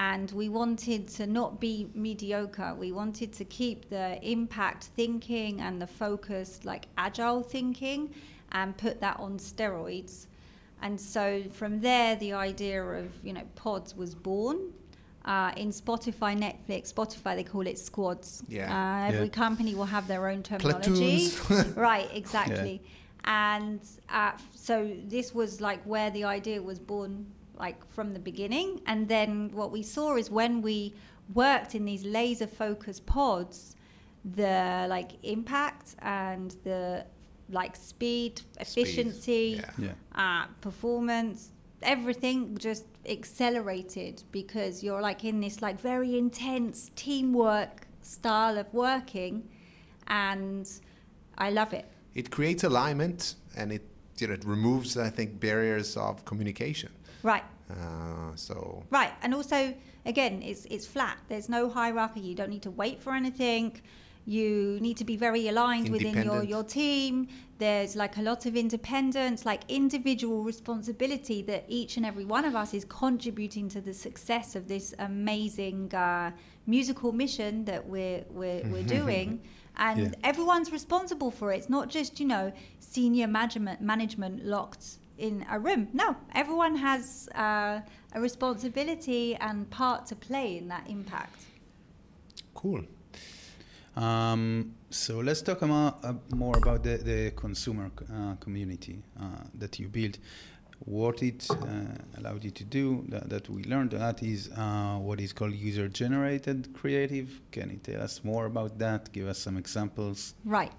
and 0.00 0.30
we 0.30 0.48
wanted 0.48 1.06
to 1.06 1.26
not 1.26 1.60
be 1.60 1.90
mediocre. 1.94 2.74
We 2.74 2.90
wanted 2.90 3.34
to 3.34 3.44
keep 3.44 3.90
the 3.90 4.18
impact 4.22 4.84
thinking 4.96 5.60
and 5.60 5.80
the 5.80 5.86
focused, 5.86 6.64
like 6.64 6.86
agile 6.96 7.42
thinking, 7.42 8.14
and 8.52 8.74
put 8.78 8.98
that 9.02 9.20
on 9.20 9.38
steroids. 9.38 10.26
And 10.80 10.98
so 10.98 11.42
from 11.52 11.80
there, 11.82 12.16
the 12.16 12.32
idea 12.32 12.82
of 12.82 13.08
you 13.22 13.34
know 13.34 13.42
pods 13.56 13.94
was 13.94 14.14
born. 14.14 14.72
Uh, 15.26 15.52
in 15.58 15.68
Spotify, 15.68 16.32
Netflix, 16.34 16.94
Spotify, 16.94 17.36
they 17.36 17.44
call 17.44 17.66
it 17.66 17.78
squads. 17.78 18.42
Yeah. 18.48 18.72
Uh, 18.74 19.08
every 19.12 19.26
Yeah. 19.26 19.44
company 19.44 19.74
will 19.74 19.84
have 19.84 20.08
their 20.08 20.28
own 20.28 20.42
terminology. 20.42 21.28
Right, 21.76 22.08
exactly. 22.14 22.80
And 23.24 23.80
uh, 24.08 24.32
so 24.54 24.90
this 25.08 25.34
was 25.34 25.60
like 25.60 25.82
where 25.84 26.10
the 26.10 26.24
idea 26.24 26.62
was 26.62 26.78
born, 26.78 27.26
like 27.60 27.78
from 27.92 28.12
the 28.12 28.18
beginning. 28.18 28.80
And 28.86 29.08
then 29.08 29.50
what 29.52 29.70
we 29.70 29.82
saw 29.82 30.16
is 30.16 30.30
when 30.30 30.62
we 30.62 30.94
worked 31.34 31.74
in 31.74 31.84
these 31.84 32.04
laser 32.04 32.46
focused 32.46 33.06
pods, 33.06 33.76
the 34.24 34.86
like 34.88 35.12
impact 35.22 35.94
and 36.00 36.56
the 36.64 37.06
like 37.50 37.76
speed, 37.76 38.42
efficiency, 38.58 39.60
yeah. 39.78 39.92
Yeah. 40.16 40.42
uh, 40.42 40.46
performance, 40.60 41.50
everything 41.82 42.56
just 42.58 42.84
accelerated 43.06 44.22
because 44.30 44.82
you're 44.84 45.00
like 45.00 45.24
in 45.24 45.40
this 45.40 45.62
like 45.62 45.80
very 45.80 46.16
intense 46.18 46.90
teamwork 46.96 47.86
style 48.02 48.58
of 48.58 48.72
working, 48.72 49.48
and 50.06 50.68
I 51.38 51.50
love 51.50 51.72
it. 51.72 51.86
It 52.14 52.30
creates 52.30 52.64
alignment 52.64 53.36
and 53.56 53.72
it 53.72 53.84
you 54.18 54.26
know 54.26 54.34
it 54.34 54.44
removes 54.44 54.96
I 54.96 55.10
think 55.10 55.40
barriers 55.40 55.96
of 55.96 56.24
communication. 56.24 56.90
Right. 57.22 57.44
Uh, 57.70 58.34
so 58.34 58.84
Right, 58.90 59.12
and 59.22 59.34
also 59.34 59.74
again, 60.04 60.42
it's 60.42 60.64
it's 60.70 60.86
flat. 60.86 61.18
There's 61.28 61.48
no 61.48 61.68
hierarchy. 61.68 62.20
You 62.20 62.34
don't 62.34 62.50
need 62.50 62.62
to 62.62 62.70
wait 62.70 63.00
for 63.02 63.12
anything. 63.14 63.80
You 64.26 64.78
need 64.80 64.96
to 64.98 65.04
be 65.04 65.16
very 65.16 65.48
aligned 65.48 65.88
within 65.88 66.22
your 66.22 66.42
your 66.42 66.64
team. 66.64 67.28
There's 67.58 67.94
like 67.96 68.16
a 68.16 68.22
lot 68.22 68.46
of 68.46 68.56
independence, 68.56 69.44
like 69.44 69.62
individual 69.68 70.42
responsibility 70.44 71.42
that 71.42 71.64
each 71.68 71.96
and 71.96 72.04
every 72.06 72.24
one 72.24 72.44
of 72.44 72.54
us 72.54 72.74
is 72.74 72.84
contributing 72.84 73.68
to 73.70 73.80
the 73.80 73.94
success 73.94 74.56
of 74.56 74.66
this 74.66 74.94
amazing 74.98 75.94
uh, 75.94 76.30
musical 76.66 77.12
mission 77.12 77.64
that 77.66 77.86
we're 77.86 78.24
we're, 78.30 78.62
we're 78.72 78.82
doing. 79.00 79.40
And 79.76 79.98
Yeah. 79.98 80.30
everyone's 80.30 80.70
responsible 80.72 81.30
for 81.30 81.52
it. 81.52 81.58
It's 81.58 81.70
not 81.70 81.88
just 81.88 82.20
you 82.20 82.26
know 82.26 82.52
senior 82.80 83.26
management 83.28 83.80
management 83.80 84.44
locked 84.44 84.98
in 85.20 85.44
a 85.50 85.58
room. 85.58 85.88
No, 85.92 86.16
everyone 86.34 86.76
has 86.76 87.28
uh, 87.34 87.80
a 88.14 88.20
responsibility 88.20 89.36
and 89.36 89.68
part 89.70 90.06
to 90.06 90.16
play 90.16 90.56
in 90.58 90.68
that 90.68 90.84
impact. 90.88 91.40
cool. 92.60 92.82
Um, 93.96 94.74
so 94.90 95.18
let's 95.18 95.42
talk 95.42 95.62
about, 95.62 96.04
uh, 96.04 96.14
more 96.34 96.56
about 96.56 96.82
the, 96.82 96.96
the 96.98 97.30
consumer 97.32 97.90
uh, 98.12 98.34
community 98.36 99.02
uh, 99.18 99.24
that 99.54 99.78
you 99.78 99.88
built. 99.88 100.18
What 100.86 101.22
it 101.22 101.46
uh, 101.50 101.56
allowed 102.18 102.42
you 102.44 102.50
to 102.50 102.64
do 102.64 103.04
that, 103.08 103.28
that 103.28 103.48
we 103.50 103.64
learned 103.64 103.90
that 103.92 104.22
is 104.22 104.50
uh, 104.56 104.96
what 104.98 105.20
is 105.20 105.32
called 105.32 105.54
user-generated 105.54 106.72
creative. 106.72 107.28
Can 107.50 107.70
you 107.70 107.76
tell 107.76 108.00
us 108.00 108.24
more 108.24 108.46
about 108.46 108.78
that? 108.78 109.12
Give 109.12 109.28
us 109.28 109.38
some 109.38 109.58
examples. 109.58 110.34
Right. 110.44 110.72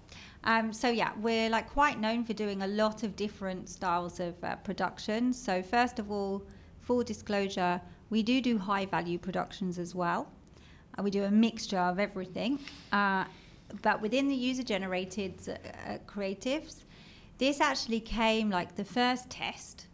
Um, 0.43 0.73
so 0.73 0.89
yeah, 0.89 1.11
we're 1.17 1.49
like 1.49 1.69
quite 1.69 1.99
known 1.99 2.23
for 2.23 2.33
doing 2.33 2.63
a 2.63 2.67
lot 2.67 3.03
of 3.03 3.15
different 3.15 3.69
styles 3.69 4.19
of 4.19 4.43
uh, 4.43 4.55
production. 4.57 5.33
So 5.33 5.61
first 5.61 5.99
of 5.99 6.11
all, 6.11 6.43
full 6.79 7.03
disclosure, 7.03 7.79
we 8.09 8.23
do 8.23 8.41
do 8.41 8.57
high 8.57 8.85
value 8.85 9.19
productions 9.19 9.77
as 9.77 9.93
well. 9.93 10.27
Uh, 10.97 11.03
we 11.03 11.11
do 11.11 11.23
a 11.23 11.31
mixture 11.31 11.79
of 11.79 11.99
everything. 11.99 12.59
Uh, 12.91 13.25
but 13.81 14.01
within 14.01 14.27
the 14.27 14.35
user 14.35 14.63
generated 14.63 15.35
uh, 15.47 15.51
uh, 15.91 15.97
creatives, 16.07 16.83
this 17.37 17.61
actually 17.61 17.99
came 17.99 18.49
like 18.49 18.75
the 18.75 18.83
first 18.83 19.29
test 19.29 19.87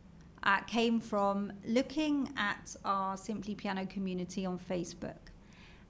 uh, 0.43 0.61
came 0.61 0.99
from 0.99 1.51
looking 1.65 2.29
at 2.37 2.75
our 2.85 3.17
Simply 3.17 3.53
Piano 3.53 3.85
community 3.85 4.45
on 4.45 4.57
Facebook. 4.57 5.26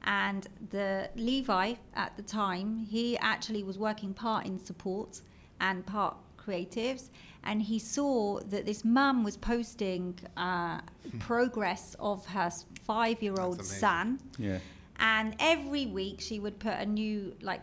And 0.07 0.47
the 0.69 1.09
Levi 1.15 1.73
at 1.95 2.15
the 2.15 2.23
time, 2.23 2.85
he 2.89 3.17
actually 3.17 3.63
was 3.63 3.77
working 3.77 4.13
part 4.13 4.45
in 4.45 4.57
support 4.57 5.21
and 5.59 5.85
part 5.85 6.15
creatives. 6.37 7.09
And 7.43 7.61
he 7.61 7.77
saw 7.79 8.39
that 8.39 8.65
this 8.65 8.83
mum 8.85 9.23
was 9.23 9.35
posting 9.37 10.17
uh, 10.37 10.79
progress 11.19 11.95
of 11.99 12.25
her 12.27 12.49
five 12.85 13.21
year 13.21 13.35
old 13.39 13.63
son 13.65 14.19
Yeah. 14.37 14.59
and 14.99 15.35
every 15.39 15.85
week 15.87 16.21
she 16.21 16.39
would 16.39 16.57
put 16.57 16.73
a 16.73 16.85
new 16.85 17.35
like 17.41 17.61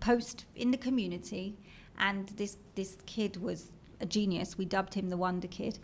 post 0.00 0.44
in 0.54 0.70
the 0.70 0.76
community 0.78 1.56
and 1.98 2.28
this 2.36 2.58
this 2.74 2.98
kid 3.06 3.36
was 3.42 3.72
a 4.00 4.06
genius 4.06 4.56
we 4.58 4.64
dubbed 4.64 4.94
him 4.94 5.08
the 5.08 5.16
wonder 5.16 5.48
kid 5.48 5.78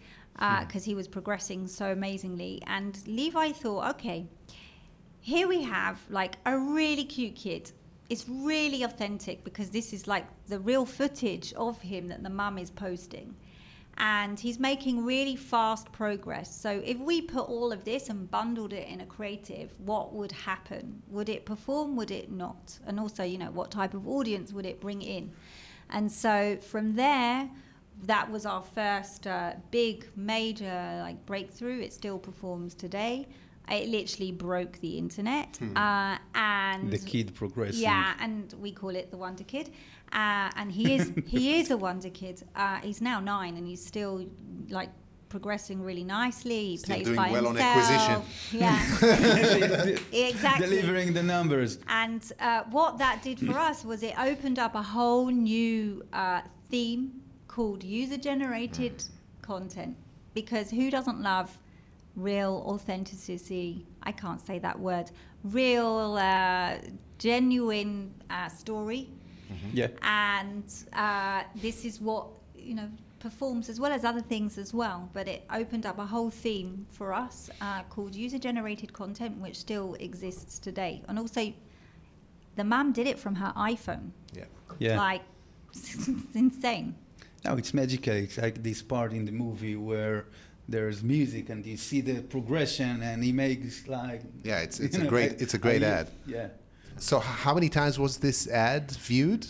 because 0.61 0.85
he 0.85 0.95
was 0.95 1.09
progressing 1.09 1.67
so 1.67 1.91
amazingly 1.93 2.63
and 2.67 3.01
levi 3.07 3.51
thought 3.53 3.91
okay 3.95 4.27
here 5.23 5.49
we 5.49 5.63
have 5.63 5.99
like 6.11 6.37
a 6.45 6.59
really 6.59 7.05
cute 7.05 7.35
kid 7.35 7.73
it's 8.11 8.29
really 8.29 8.83
authentic 8.83 9.43
because 9.43 9.71
this 9.71 9.95
is 9.95 10.07
like 10.07 10.27
the 10.49 10.59
real 10.59 10.85
footage 10.85 11.55
of 11.55 11.81
him 11.81 12.09
that 12.09 12.23
the 12.23 12.29
mum 12.29 12.59
is 12.59 12.71
posting 12.71 13.35
and 13.99 14.39
he's 14.39 14.59
making 14.59 15.05
really 15.05 15.37
fast 15.37 15.91
progress. 15.93 16.55
So 16.55 16.83
if 16.85 16.99
we 16.99 17.23
put 17.23 17.49
all 17.49 17.73
of 17.73 17.85
this 17.85 18.09
and 18.09 18.31
bundled 18.31 18.73
it 18.73 18.89
in 18.89 19.01
a 19.01 19.07
creative, 19.07 19.73
what 19.79 20.13
would 20.13 20.33
happen? 20.33 21.03
Would 21.09 21.29
it 21.29 21.47
perform? 21.47 21.97
Would 21.97 22.11
it 22.11 22.31
not? 22.31 22.79
And 22.87 22.99
also, 22.99 23.23
you 23.23 23.39
know, 23.39 23.51
what 23.51 23.71
type 23.71 23.95
of 23.95 24.09
audience 24.09 24.53
would 24.53 24.67
it 24.67 24.81
bring 24.81 25.03
in? 25.03 25.33
And 25.91 26.11
so 26.11 26.57
from 26.57 26.95
there, 26.95 27.49
that 28.05 28.31
was 28.31 28.47
our 28.47 28.63
first 28.63 29.27
uh, 29.27 29.53
big 29.71 30.07
major 30.17 30.99
like 31.01 31.25
breakthrough. 31.27 31.81
It 31.81 31.93
still 31.93 32.19
performs 32.19 32.75
today. 32.75 33.29
It 33.71 33.89
literally 33.89 34.33
broke 34.33 34.79
the 34.81 34.99
internet, 34.99 35.59
uh, 35.77 36.19
and 36.35 36.91
The 36.91 36.99
kid 36.99 37.35
progressing. 37.35 37.81
yeah, 37.83 38.15
and 38.19 38.53
we 38.61 38.73
call 38.73 38.91
it 38.97 39.11
the 39.11 39.17
Wonder 39.17 39.45
Kid. 39.45 39.71
Uh, 40.13 40.51
and 40.57 40.71
he 40.71 40.95
is 40.97 41.13
he 41.27 41.57
is 41.61 41.71
a 41.71 41.77
Wonder 41.77 42.11
Kid. 42.11 42.43
Uh, 42.57 42.79
he's 42.79 43.01
now 43.01 43.21
nine, 43.21 43.57
and 43.57 43.67
he's 43.67 43.85
still 43.85 44.27
like 44.69 44.91
progressing 45.31 45.81
really 45.81 46.05
nicely. 46.05 46.71
He 46.71 46.77
Still 46.77 46.95
plays 46.97 47.07
doing 47.07 47.17
by 47.17 47.31
well 47.31 47.47
on 47.47 47.55
himself. 47.57 47.91
acquisition. 47.91 48.61
Yeah, 48.61 49.97
exactly. 50.13 50.67
Delivering 50.69 51.15
the 51.15 51.23
numbers. 51.23 51.79
And 51.89 52.23
uh, 52.41 52.65
what 52.71 52.99
that 52.99 53.23
did 53.23 53.39
for 53.41 53.59
us 53.59 53.85
was 53.85 54.03
it 54.03 54.15
opened 54.19 54.59
up 54.59 54.75
a 54.75 54.83
whole 54.83 55.27
new 55.29 56.05
uh, 56.13 56.43
theme 56.71 57.23
called 57.49 57.83
user 57.85 58.19
generated 58.19 59.03
content. 59.41 59.97
Because 60.35 60.71
who 60.71 60.91
doesn't 60.91 61.21
love 61.23 61.57
real 62.17 62.63
authenticity? 62.67 63.87
I 64.03 64.13
can't 64.13 64.41
say 64.41 64.59
that 64.59 64.79
word. 64.79 65.11
Real, 65.45 66.17
uh, 66.21 66.77
genuine 67.19 68.13
uh, 68.31 68.49
story. 68.49 69.09
Yeah. 69.73 69.89
And 70.03 70.65
uh, 70.93 71.43
this 71.57 71.85
is 71.85 72.01
what, 72.01 72.27
you 72.57 72.75
know, 72.75 72.89
performs 73.21 73.69
as 73.69 73.79
well 73.79 73.93
as 73.93 74.05
other 74.05 74.21
things 74.21 74.59
as 74.59 74.75
well. 74.75 75.09
But 75.13 75.29
it 75.29 75.45
opened 75.53 75.87
up 75.87 75.99
a 75.99 76.07
whole 76.07 76.31
theme 76.31 76.87
for 76.91 77.13
us 77.13 77.51
uh, 77.61 77.83
called 77.85 78.15
user 78.15 78.39
generated 78.39 78.93
content, 78.93 79.39
which 79.39 79.57
still 79.57 79.95
exists 80.01 80.59
today. 80.59 81.03
And 81.09 81.19
also, 81.19 81.53
the 82.57 82.65
mum 82.65 82.93
did 82.93 83.07
it 83.07 83.19
from 83.19 83.35
her 83.37 83.53
iPhone. 83.57 84.11
Yeah. 84.35 84.45
Yeah. 84.79 84.97
Like, 84.99 85.23
it's 85.75 86.09
insane. 86.35 86.95
No, 87.45 87.57
it's 87.57 87.73
magical. 87.75 88.15
It's 88.15 88.39
like 88.39 88.63
this 88.63 88.83
part 88.83 89.13
in 89.13 89.25
the 89.25 89.33
movie 89.33 89.77
where 89.77 90.27
there's 90.69 91.03
music 91.03 91.51
and 91.51 91.65
you 91.67 91.77
see 91.77 92.01
the 92.01 92.23
progression 92.23 93.03
and 93.03 93.23
he 93.23 93.33
makes 93.33 93.87
like 93.89 94.23
Yeah, 94.45 94.59
it's 94.61 94.81
it's 94.81 94.97
a 94.97 95.03
know, 95.05 95.09
great 95.09 95.33
like- 95.33 95.43
it's 95.43 95.55
a 95.55 95.59
great 95.59 95.83
I- 95.83 95.87
ad. 95.87 96.09
Yeah. 96.27 96.49
So 96.99 97.19
how 97.21 97.55
many 97.55 97.69
times 97.69 97.99
was 97.99 98.19
this 98.19 98.49
ad 98.49 98.91
viewed? 98.93 99.47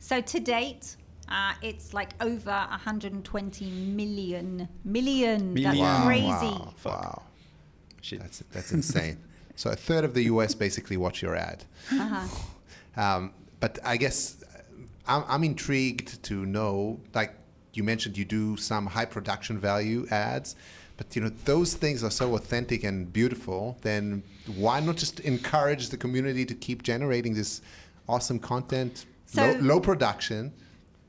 So 0.00 0.20
to 0.20 0.40
date, 0.40 0.96
uh, 1.28 1.52
it's 1.62 1.94
like 1.94 2.10
over 2.20 2.50
120 2.50 3.70
million. 3.70 4.68
Million. 4.84 5.54
That's 5.54 5.64
Million. 5.64 5.84
Wow, 5.84 6.04
crazy. 6.04 6.24
Wow, 6.58 6.74
Fuck. 6.76 6.92
wow. 7.02 7.22
Shit. 8.02 8.20
That's 8.20 8.42
that's 8.52 8.72
insane. 8.72 9.18
so 9.56 9.70
a 9.70 9.76
third 9.76 10.04
of 10.04 10.14
the 10.14 10.22
U.S. 10.24 10.54
basically 10.54 10.96
watch 10.96 11.22
your 11.22 11.36
ad. 11.36 11.64
Uh-huh. 11.92 12.26
Um, 13.00 13.32
but 13.60 13.78
I 13.84 13.96
guess 13.96 14.42
uh, 14.42 14.58
I'm, 15.06 15.24
I'm 15.28 15.44
intrigued 15.44 16.22
to 16.24 16.44
know, 16.46 16.98
like 17.14 17.32
you 17.74 17.82
mentioned, 17.84 18.16
you 18.18 18.24
do 18.24 18.56
some 18.56 18.86
high 18.86 19.04
production 19.04 19.58
value 19.58 20.06
ads, 20.10 20.56
but 20.96 21.14
you 21.14 21.22
know 21.22 21.30
those 21.44 21.74
things 21.74 22.02
are 22.04 22.10
so 22.10 22.34
authentic 22.34 22.84
and 22.84 23.12
beautiful. 23.12 23.78
Then 23.82 24.22
why 24.56 24.80
not 24.80 24.96
just 24.96 25.20
encourage 25.20 25.88
the 25.88 25.96
community 25.96 26.44
to 26.46 26.54
keep 26.54 26.82
generating 26.82 27.34
this 27.34 27.62
awesome 28.08 28.38
content? 28.38 29.06
low, 29.34 29.52
So- 29.52 29.58
low 29.60 29.80
production, 29.80 30.52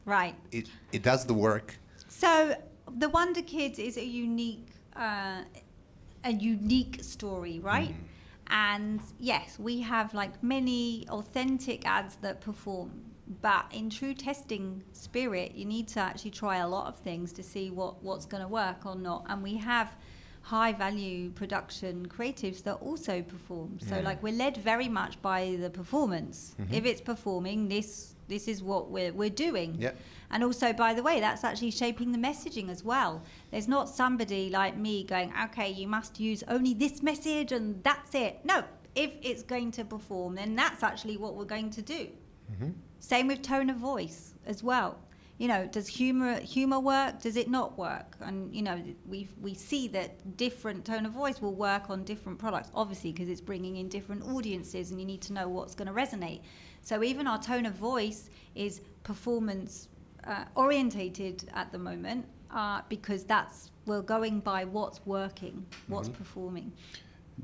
Right. 0.06 0.36
it 0.52 0.67
it 0.91 1.02
does 1.04 1.26
the 1.26 1.34
work. 1.34 1.78
So 2.08 2.56
the 3.00 3.10
Wonder 3.10 3.41
Kids 3.41 3.80
is 3.80 3.97
a 3.97 4.06
unique, 4.06 4.67
uh, 4.95 5.41
a 6.24 6.32
unique 6.32 7.04
story, 7.04 7.60
right? 7.60 7.95
And 8.47 9.00
yes, 9.19 9.58
we 9.58 9.82
have 9.82 10.13
like 10.13 10.43
many 10.43 11.08
authentic 11.10 11.86
ads 11.88 12.17
that 12.17 12.41
perform, 12.41 12.91
but 13.41 13.65
in 13.72 13.89
true 13.89 14.13
testing 14.13 14.84
spirit, 14.91 15.54
you 15.56 15.65
need 15.65 15.88
to 15.89 16.00
actually 16.00 16.32
try 16.32 16.58
a 16.58 16.67
lot 16.67 16.88
of 16.88 16.98
things 17.00 17.32
to 17.34 17.44
see 17.44 17.70
what 17.72 18.04
what's 18.04 18.26
going 18.26 18.44
to 18.44 18.50
work 18.50 18.86
or 18.86 18.96
not. 18.96 19.26
And 19.30 19.41
we 19.41 19.56
have 19.58 19.96
high 20.41 20.74
value 20.74 21.30
production 21.32 22.08
creatives 22.08 22.63
that 22.63 22.76
also 22.76 23.22
perform. 23.22 23.80
So 23.80 23.96
Yeah. 23.98 24.02
like 24.02 24.22
we're 24.24 24.34
led 24.34 24.58
very 24.58 24.89
much 24.89 25.22
by 25.22 25.56
the 25.60 25.70
performance. 25.70 26.56
Mm-hmm. 26.60 26.74
If 26.74 26.86
it's 26.86 27.02
performing, 27.02 27.70
this 27.70 28.15
this 28.28 28.48
is 28.48 28.63
what 28.63 28.89
we're 28.89 29.13
we're 29.13 29.30
doing. 29.48 29.76
Yeah. 29.80 29.91
And 30.32 30.44
also, 30.44 30.72
by 30.74 30.94
the 30.94 31.04
way, 31.04 31.20
that's 31.20 31.44
actually 31.44 31.72
shaping 31.72 32.12
the 32.13 32.17
messaging 32.17 32.70
as 32.70 32.84
well. 32.84 33.22
There's 33.52 33.67
not 33.67 33.89
somebody 33.89 34.50
like 34.50 34.78
me 34.78 35.04
going, 35.04 35.32
okay, 35.46 35.70
you 35.70 35.88
must 35.88 36.20
use 36.20 36.41
only 36.48 36.74
this 36.74 37.04
message 37.04 37.52
and 37.52 37.84
that's 37.84 38.15
it. 38.15 38.39
No, 38.46 38.63
if 38.96 39.12
it's 39.22 39.44
going 39.44 39.72
to 39.72 39.84
perform, 39.86 40.36
then 40.36 40.56
that's 40.56 40.84
actually 40.84 41.17
what 41.17 41.36
we're 41.36 41.44
going 41.56 41.70
to 41.72 41.82
do. 41.82 42.08
Mm-hmm. 42.52 42.70
Same 43.02 43.28
with 43.28 43.42
tone 43.42 43.72
of 43.72 43.78
voice 43.78 44.36
as 44.46 44.64
well. 44.64 45.00
You 45.40 45.48
know, 45.48 45.66
does 45.66 45.88
humor 45.88 46.40
humor 46.40 46.80
work? 46.80 47.20
Does 47.20 47.36
it 47.36 47.50
not 47.50 47.76
work? 47.76 48.16
And 48.22 48.56
you 48.56 48.62
know, 48.62 48.80
we 49.08 49.28
we 49.42 49.56
see 49.56 49.88
that 49.90 50.38
different 50.38 50.86
tone 50.86 51.08
of 51.08 51.12
voice 51.12 51.42
will 51.42 51.56
work 51.56 51.90
on 51.90 52.04
different 52.04 52.38
products, 52.38 52.70
obviously 52.76 53.12
because 53.12 53.28
it's 53.28 53.42
bringing 53.42 53.78
in 53.78 53.90
different 53.90 54.24
audiences, 54.24 54.92
and 54.92 55.00
you 55.00 55.06
need 55.08 55.22
to 55.24 55.34
know 55.34 55.50
what's 55.50 55.74
going 55.74 55.88
to 55.88 55.94
resonate. 55.94 56.42
So 56.84 57.04
even 57.04 57.26
our 57.26 57.42
tone 57.42 57.66
of 57.66 57.74
voice 57.74 58.30
is 58.54 58.82
performance 59.02 59.88
uh, 60.26 60.46
orientated 60.56 61.50
at 61.56 61.72
the 61.72 61.80
moment 61.80 62.26
uh, 62.52 62.82
because 62.88 63.24
that's 63.24 63.72
we're 63.88 64.04
going 64.04 64.42
by 64.42 64.64
what's 64.64 65.04
working, 65.08 65.66
what's 65.88 66.10
performing. 66.10 66.72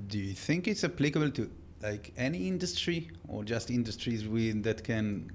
Do 0.06 0.20
you 0.20 0.36
think 0.36 0.68
it's 0.68 0.84
applicable 0.84 1.32
to 1.32 1.50
like 1.82 2.14
any 2.18 2.48
industry 2.48 3.10
or 3.28 3.44
just 3.44 3.72
industries 3.72 4.28
with 4.28 4.64
that 4.64 4.84
can 4.84 5.32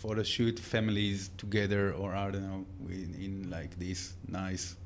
photo 0.00 0.22
shoot 0.22 0.58
families 0.58 1.30
together 1.36 1.92
or 1.92 2.14
I 2.14 2.30
don't 2.30 2.42
know 2.42 2.64
in, 2.88 3.14
in 3.20 3.50
like 3.50 3.78
these 3.78 4.14
nice 4.28 4.76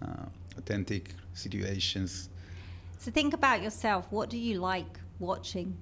uh, 0.00 0.26
authentic 0.56 1.14
situations? 1.34 2.28
So 2.98 3.10
think 3.10 3.34
about 3.34 3.62
yourself. 3.62 4.06
What 4.10 4.30
do 4.30 4.38
you 4.38 4.60
like 4.60 5.00
watching? 5.18 5.76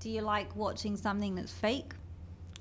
Do 0.00 0.08
you 0.08 0.22
like 0.22 0.56
watching 0.56 0.96
something 0.96 1.34
that's 1.34 1.52
fake? 1.52 1.92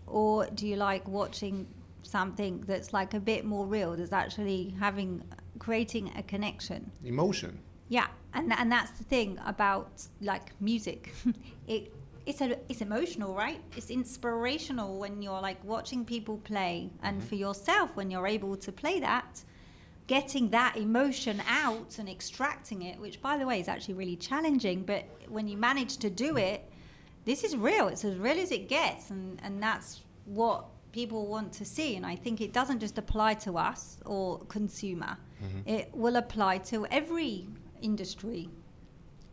Or 0.06 0.46
do 0.48 0.68
you 0.68 0.76
like 0.76 1.08
watching 1.08 1.66
something 2.02 2.62
that's 2.68 2.92
like 2.92 3.14
a 3.14 3.20
bit 3.20 3.46
more 3.46 3.66
real, 3.66 3.96
that's 3.96 4.12
actually 4.12 4.76
having, 4.80 5.24
creating 5.60 6.12
a 6.18 6.24
connection? 6.24 6.92
Emotion. 7.06 7.58
Yeah, 7.88 8.08
and 8.34 8.52
and 8.52 8.72
that's 8.72 8.92
the 8.92 9.04
thing 9.04 9.40
about 9.46 9.92
like 10.20 10.52
music. 10.60 11.14
it 11.68 11.94
it's 12.26 12.42
a, 12.42 12.58
it's 12.70 12.82
emotional, 12.82 13.36
right? 13.36 13.62
It's 13.76 13.90
inspirational 13.90 14.98
when 15.00 15.22
you're 15.22 15.42
like 15.42 15.64
watching 15.64 16.06
people 16.06 16.38
play, 16.38 16.90
and 17.02 17.18
mm-hmm. 17.18 17.28
for 17.28 17.36
yourself 17.36 17.92
when 17.96 18.10
you're 18.10 18.28
able 18.28 18.56
to 18.58 18.72
play 18.72 19.00
that, 19.00 19.44
getting 20.08 20.50
that 20.50 20.78
emotion 20.78 21.42
out 21.48 22.00
and 22.00 22.10
extracting 22.10 22.84
it, 22.84 23.00
which 23.00 23.22
by 23.22 23.38
the 23.38 23.46
way 23.46 23.60
is 23.60 23.68
actually 23.68 23.96
really 23.96 24.16
challenging. 24.16 24.84
But 24.84 25.06
when 25.28 25.48
you 25.48 25.58
manage 25.58 25.98
to 25.98 26.10
do 26.10 26.38
it, 26.38 26.70
this 27.26 27.44
is 27.44 27.56
real. 27.56 27.88
It's 27.88 28.06
as 28.06 28.18
real 28.18 28.40
as 28.40 28.52
it 28.52 28.70
gets, 28.70 29.10
and 29.10 29.40
and 29.44 29.62
that's 29.62 30.02
what 30.26 30.66
people 30.94 31.26
want 31.28 31.52
to 31.54 31.66
see. 31.66 31.96
And 31.96 32.06
I 32.06 32.16
think 32.16 32.40
it 32.40 32.54
doesn't 32.54 32.80
just 32.80 32.98
apply 32.98 33.34
to 33.46 33.58
us 33.58 33.98
or 34.06 34.40
consumer. 34.46 35.18
Mm-hmm. 35.44 35.70
It 35.70 35.90
will 35.94 36.16
apply 36.16 36.60
to 36.70 36.86
every 36.88 37.48
industry. 37.82 38.50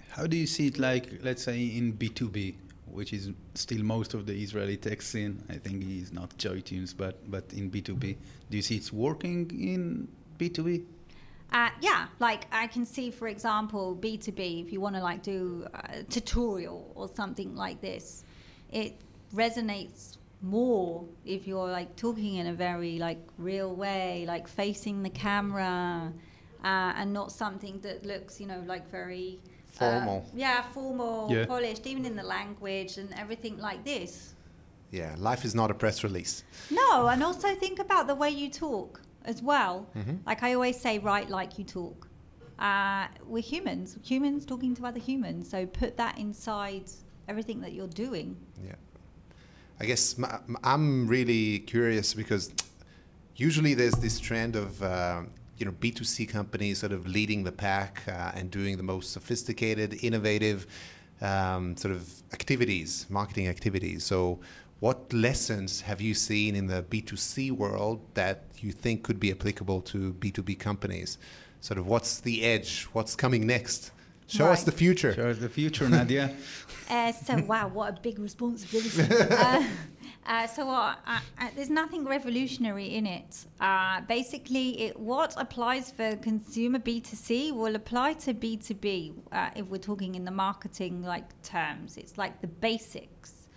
How 0.09 0.26
do 0.26 0.37
you 0.37 0.46
see 0.46 0.66
it 0.66 0.79
like, 0.79 1.20
let's 1.22 1.44
say, 1.44 1.66
in 1.66 1.92
B2B, 1.92 2.55
which 2.92 3.12
is 3.12 3.31
still 3.55 3.83
most 3.83 4.14
of 4.14 4.26
the 4.26 4.35
Israeli 4.35 4.76
tech 4.76 5.03
scene? 5.03 5.42
I 5.48 5.55
think 5.55 5.85
it's 5.87 6.12
not 6.12 6.37
JoyTunes, 6.38 6.96
but, 6.96 7.31
but 7.31 7.44
in 7.53 7.70
B2B. 7.70 8.16
Do 8.50 8.57
you 8.57 8.62
see 8.62 8.76
it's 8.76 8.92
working 8.92 9.50
in 9.50 10.09
B2B? 10.38 10.85
Uh, 11.53 11.70
yeah, 11.81 12.07
like 12.20 12.46
I 12.53 12.68
can 12.68 12.87
see, 12.87 13.11
for 13.11 13.26
example, 13.26 13.98
B2B, 14.00 14.64
if 14.64 14.72
you 14.72 14.81
want 14.81 14.94
to 14.94 15.03
like 15.03 15.22
do 15.22 15.66
a 15.74 16.03
tutorial 16.05 16.92
or 16.94 17.09
something 17.09 17.57
like 17.57 17.81
this, 17.81 18.24
it 18.70 18.94
resonates 19.35 20.16
more 20.42 21.05
if 21.26 21.46
you're 21.46 21.68
like 21.68 21.94
talking 21.96 22.37
in 22.37 22.46
a 22.46 22.53
very 22.53 22.98
like 22.98 23.18
real 23.37 23.74
way, 23.74 24.24
like 24.29 24.46
facing 24.46 25.03
the 25.03 25.11
camera, 25.11 26.12
uh, 26.62 26.92
and 26.96 27.12
not 27.12 27.33
something 27.33 27.81
that 27.81 28.05
looks, 28.05 28.40
you 28.40 28.46
know, 28.46 28.62
like 28.66 28.88
very 28.90 29.40
uh, 29.76 29.78
Formal. 29.78 30.26
yeah, 30.35 30.62
formal, 30.74 31.28
Yeah. 31.30 31.46
polished, 31.46 31.87
even 31.87 32.04
in 32.04 32.16
the 32.16 32.22
language 32.22 32.98
and 32.98 33.12
everything 33.14 33.59
like 33.59 33.85
this. 33.85 34.35
Yeah, 34.90 35.14
life 35.18 35.44
is 35.44 35.54
not 35.54 35.70
a 35.70 35.74
press 35.74 36.02
release. 36.02 36.42
No, 36.70 37.06
and 37.09 37.22
also 37.22 37.54
think 37.54 37.78
about 37.78 38.06
the 38.09 38.14
way 38.14 38.30
you 38.30 38.50
talk 38.50 39.00
as 39.24 39.40
well. 39.42 39.87
Like 40.26 40.42
I 40.42 40.54
always 40.54 40.80
say, 40.80 40.98
write 40.98 41.30
like 41.30 41.59
you 41.59 41.64
talk. 41.64 42.09
Uh, 42.59 43.06
we're 43.26 43.42
humans, 43.42 43.96
humans 44.02 44.44
talking 44.44 44.74
to 44.76 44.85
other 44.87 44.98
humans. 44.98 45.48
So 45.48 45.64
put 45.66 45.96
that 45.96 46.18
inside 46.18 46.90
everything 47.28 47.61
that 47.61 47.72
you're 47.72 47.87
doing. 48.06 48.37
Yeah. 48.64 48.74
I 49.80 49.87
guess 49.87 50.18
m- 50.18 50.24
m- 50.24 50.56
I'm 50.64 51.06
really 51.06 51.61
curious 51.61 52.12
because 52.12 52.52
usually 53.37 53.72
there's 53.74 53.94
this 53.94 54.18
trend 54.20 54.56
of 54.56 54.83
uh, 54.83 55.22
you 55.61 55.66
know 55.66 55.73
B2C 55.73 56.29
companies 56.29 56.79
sort 56.79 56.92
of 56.92 57.07
leading 57.07 57.44
the 57.44 57.53
pack 57.53 58.03
uh, 58.09 58.33
and 58.35 58.51
doing 58.51 58.79
the 58.79 58.83
most 58.83 59.12
sophisticated, 59.12 60.03
innovative 60.03 60.66
um, 61.20 61.77
sort 61.77 61.94
of 61.94 62.11
activities, 62.33 63.07
marketing 63.11 63.46
activities. 63.46 64.03
So, 64.03 64.40
what 64.81 65.12
lessons 65.12 65.83
have 65.83 66.01
you 66.01 66.14
seen 66.14 66.57
in 66.57 66.66
the 66.66 66.83
B2C 66.83 67.53
world 67.53 68.01
that 68.14 68.44
you 68.57 68.73
think 68.73 69.03
could 69.03 69.20
be 69.20 69.31
applicable 69.31 69.83
to 69.83 70.14
B2B 70.14 70.59
companies? 70.59 71.18
Sort 71.61 71.79
of 71.79 71.87
what's 71.87 72.20
the 72.20 72.42
edge? 72.42 72.85
What's 72.94 73.14
coming 73.14 73.46
next? 73.46 73.92
Show 74.27 74.46
us 74.46 74.62
the 74.62 74.73
future. 74.73 75.12
Show 75.12 75.29
us 75.29 75.38
the 75.38 75.49
future, 75.49 75.88
Nadia. 75.88 76.35
Uh, 76.90 77.12
so 77.12 77.40
wow, 77.44 77.68
what 77.68 77.96
a 77.96 78.01
big 78.01 78.18
responsibility. 78.18 79.14
uh, 79.31 79.62
uh, 80.26 80.46
so 80.46 80.68
uh, 80.68 80.94
uh, 81.06 81.20
there's 81.56 81.70
nothing 81.70 82.04
revolutionary 82.04 82.94
in 82.94 83.06
it. 83.06 83.46
Uh, 83.61 84.00
basically, 84.02 84.83
it, 84.83 85.00
what 85.00 85.35
applies 85.38 85.90
for 85.90 86.14
consumer 86.16 86.78
B2C 86.78 87.52
will 87.52 87.74
apply 87.74 88.12
to 88.14 88.35
B2B 88.35 89.14
uh, 89.33 89.50
if 89.56 89.66
we're 89.66 89.78
talking 89.78 90.14
in 90.14 90.24
the 90.24 90.30
marketing 90.30 91.02
like 91.02 91.40
terms. 91.42 91.96
It's 91.96 92.18
like 92.18 92.40
the 92.40 92.46
basics. 92.46 93.48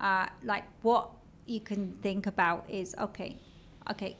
Uh, 0.00 0.26
like 0.42 0.64
what 0.82 1.10
you 1.46 1.60
can 1.60 1.92
think 2.02 2.26
about 2.26 2.64
is 2.68 2.94
okay, 2.98 3.36
okay, 3.90 4.16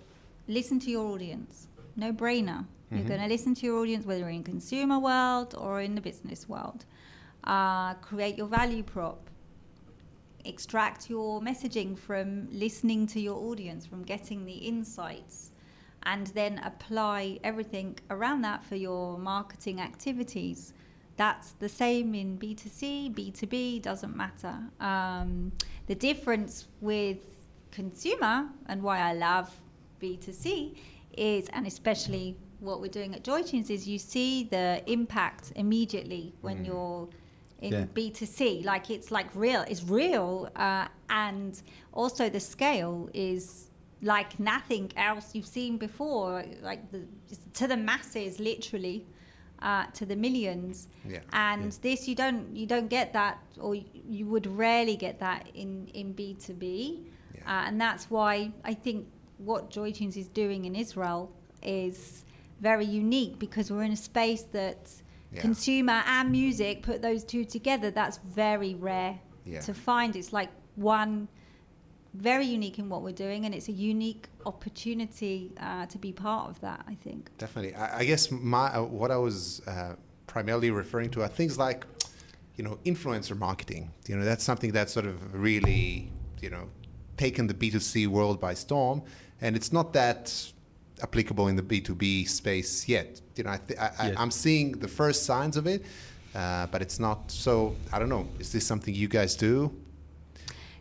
listen 0.47 0.79
to 0.81 0.91
your 0.91 1.07
audience. 1.07 1.69
No 1.97 2.13
brainer. 2.13 2.67
You're 2.93 3.05
going 3.05 3.21
to 3.21 3.29
listen 3.29 3.55
to 3.55 3.67
your 3.67 3.79
audience, 3.79 4.05
whether 4.05 4.29
in 4.29 4.43
consumer 4.43 4.99
world 4.99 5.55
or 5.57 5.81
in 5.81 5.95
the 5.95 6.01
business 6.01 6.49
world. 6.49 6.85
Uh, 7.45 7.95
create 7.95 8.37
your 8.37 8.49
value 8.49 8.83
prop. 8.83 9.30
Extract 10.45 11.11
your 11.11 11.41
messaging 11.41 11.99
from 11.99 12.49
listening 12.51 13.07
to 13.09 13.21
your 13.21 13.37
audience, 13.37 13.87
from 13.87 14.03
getting 14.03 14.45
the 14.45 14.53
insights, 14.55 15.53
and 16.05 16.29
then 16.29 16.59
apply 16.65 17.39
everything 17.45 17.99
around 18.11 18.43
that 18.43 18.65
for 18.65 18.77
your 18.77 19.19
marketing 19.19 19.81
activities. 19.81 20.73
That's 21.17 21.53
the 21.53 21.69
same 21.69 22.15
in 22.15 22.39
B2C, 22.39 23.15
B2B, 23.15 23.83
doesn't 23.83 24.17
matter. 24.17 24.59
Um, 24.81 25.53
the 25.87 25.95
difference 25.95 26.69
with 26.81 27.19
consumer 27.71 28.49
and 28.67 28.83
why 28.83 29.01
I 29.01 29.13
love 29.13 29.55
B2C 30.01 30.77
is, 31.17 31.49
and 31.53 31.67
especially 31.67 32.37
what 32.61 32.81
we're 32.81 32.89
doing 32.89 33.15
at 33.15 33.25
Joy 33.25 33.43
Tunes 33.43 33.71
is 33.71 33.87
you 33.89 33.99
see 33.99 34.45
the 34.45 34.83
impact 34.87 35.53
immediately 35.57 36.35
when 36.41 36.59
Mm. 36.59 36.67
you're 36.67 37.09
in 37.61 37.73
Yeah. 37.73 37.85
B2C. 37.95 38.65
Like 38.65 38.91
it's 38.91 39.11
like 39.11 39.29
real, 39.35 39.63
it's 39.69 39.85
real. 39.85 40.49
Uh, 40.57 40.87
and 41.09 41.61
also 41.93 42.29
the 42.29 42.41
scale 42.41 43.09
is 43.15 43.71
like 44.03 44.39
nothing 44.41 44.91
else 44.97 45.35
you've 45.35 45.47
seen 45.47 45.77
before, 45.77 46.45
like 46.63 46.91
the, 46.91 47.03
to 47.55 47.67
the 47.67 47.77
masses, 47.77 48.41
literally. 48.41 49.07
Uh, 49.63 49.85
to 49.93 50.07
the 50.07 50.17
millions, 50.17 50.89
Yeah. 51.07 51.19
and 51.35 51.65
Yeah. 51.65 51.79
this 51.83 52.09
you 52.09 52.15
don't 52.15 52.57
you 52.57 52.65
don't 52.65 52.89
get 52.89 53.13
that, 53.13 53.37
or 53.61 53.75
you 53.75 54.25
would 54.27 54.47
rarely 54.47 54.97
get 54.97 55.19
that 55.19 55.51
in 55.53 55.87
in 55.93 56.15
B 56.15 56.35
two 56.43 56.55
B, 56.55 57.05
uh, 57.47 57.65
and 57.67 57.79
that's 57.79 58.09
why 58.11 58.53
I 58.65 58.73
think 58.73 59.07
what 59.37 59.69
Joy 59.69 59.93
Tunes 59.93 60.17
is 60.17 60.29
doing 60.29 60.65
in 60.65 60.75
Israel 60.75 61.31
is 61.63 62.25
very 62.63 62.87
unique 62.87 63.39
because 63.39 63.71
we're 63.71 63.83
in 63.83 63.93
a 63.93 63.97
space 64.13 64.45
that 64.45 64.91
Yeah. 65.33 65.41
consumer 65.43 66.03
and 66.07 66.31
music 66.31 66.83
put 66.83 67.03
those 67.03 67.23
two 67.25 67.45
together. 67.45 67.91
That's 67.91 68.19
very 68.19 68.75
rare 68.75 69.21
Yeah. 69.45 69.61
to 69.61 69.75
find. 69.75 70.17
It's 70.17 70.33
like 70.33 70.51
one 70.77 71.29
very 72.15 72.45
unique 72.47 72.79
in 72.81 72.89
what 72.89 73.03
we're 73.03 73.13
doing, 73.27 73.45
and 73.47 73.55
it's 73.55 73.69
a 73.69 73.73
unique 73.73 74.27
opportunity 74.45 75.53
uh, 75.61 75.87
to 75.87 75.99
be 75.99 76.13
part 76.13 76.49
of 76.51 76.61
that. 76.61 76.85
I 76.89 76.95
think. 76.95 77.31
Definitely. 77.39 77.75
I, 77.75 77.99
I 78.01 78.05
guess 78.05 78.31
my 78.31 78.67
uh, 78.75 78.83
what 78.83 79.11
I 79.11 79.17
was 79.17 79.61
uh, 79.67 79.95
primarily 80.27 80.71
referring 80.71 81.11
to 81.11 81.23
are 81.23 81.29
things 81.29 81.59
like, 81.59 81.87
you 82.57 82.65
know, 82.65 82.79
influencer 82.85 83.37
marketing. 83.39 83.91
You 84.09 84.17
know, 84.17 84.25
that's 84.25 84.45
something 84.45 84.73
that's 84.73 84.93
sort 84.93 85.07
of 85.07 85.35
really, 85.35 86.11
you 86.41 86.51
know, 86.51 86.69
taken 87.17 87.47
the 87.47 87.55
B2C 87.55 88.07
world 88.09 88.41
by 88.41 88.55
storm, 88.55 89.03
and 89.41 89.55
it's 89.55 89.73
not 89.73 89.93
that 89.93 90.53
applicable 91.03 91.49
in 91.49 91.57
the 91.57 91.63
B2B 91.63 92.29
space 92.29 92.89
yet. 92.89 93.21
You 93.37 93.45
know, 93.45 93.51
I 93.51 93.59
th- 93.59 93.79
I, 93.79 93.91
I, 93.99 94.07
Yes. 94.09 94.17
I'm 94.19 94.31
seeing 94.31 94.73
the 94.73 94.89
first 94.89 95.25
signs 95.25 95.57
of 95.57 95.67
it, 95.67 95.85
uh, 96.35 96.67
but 96.67 96.83
it's 96.83 96.99
not. 96.99 97.31
So 97.31 97.77
I 97.93 97.99
don't 97.99 98.09
know. 98.09 98.29
Is 98.39 98.53
this 98.53 98.67
something 98.67 98.95
you 98.95 99.09
guys 99.09 99.35
do? 99.35 99.73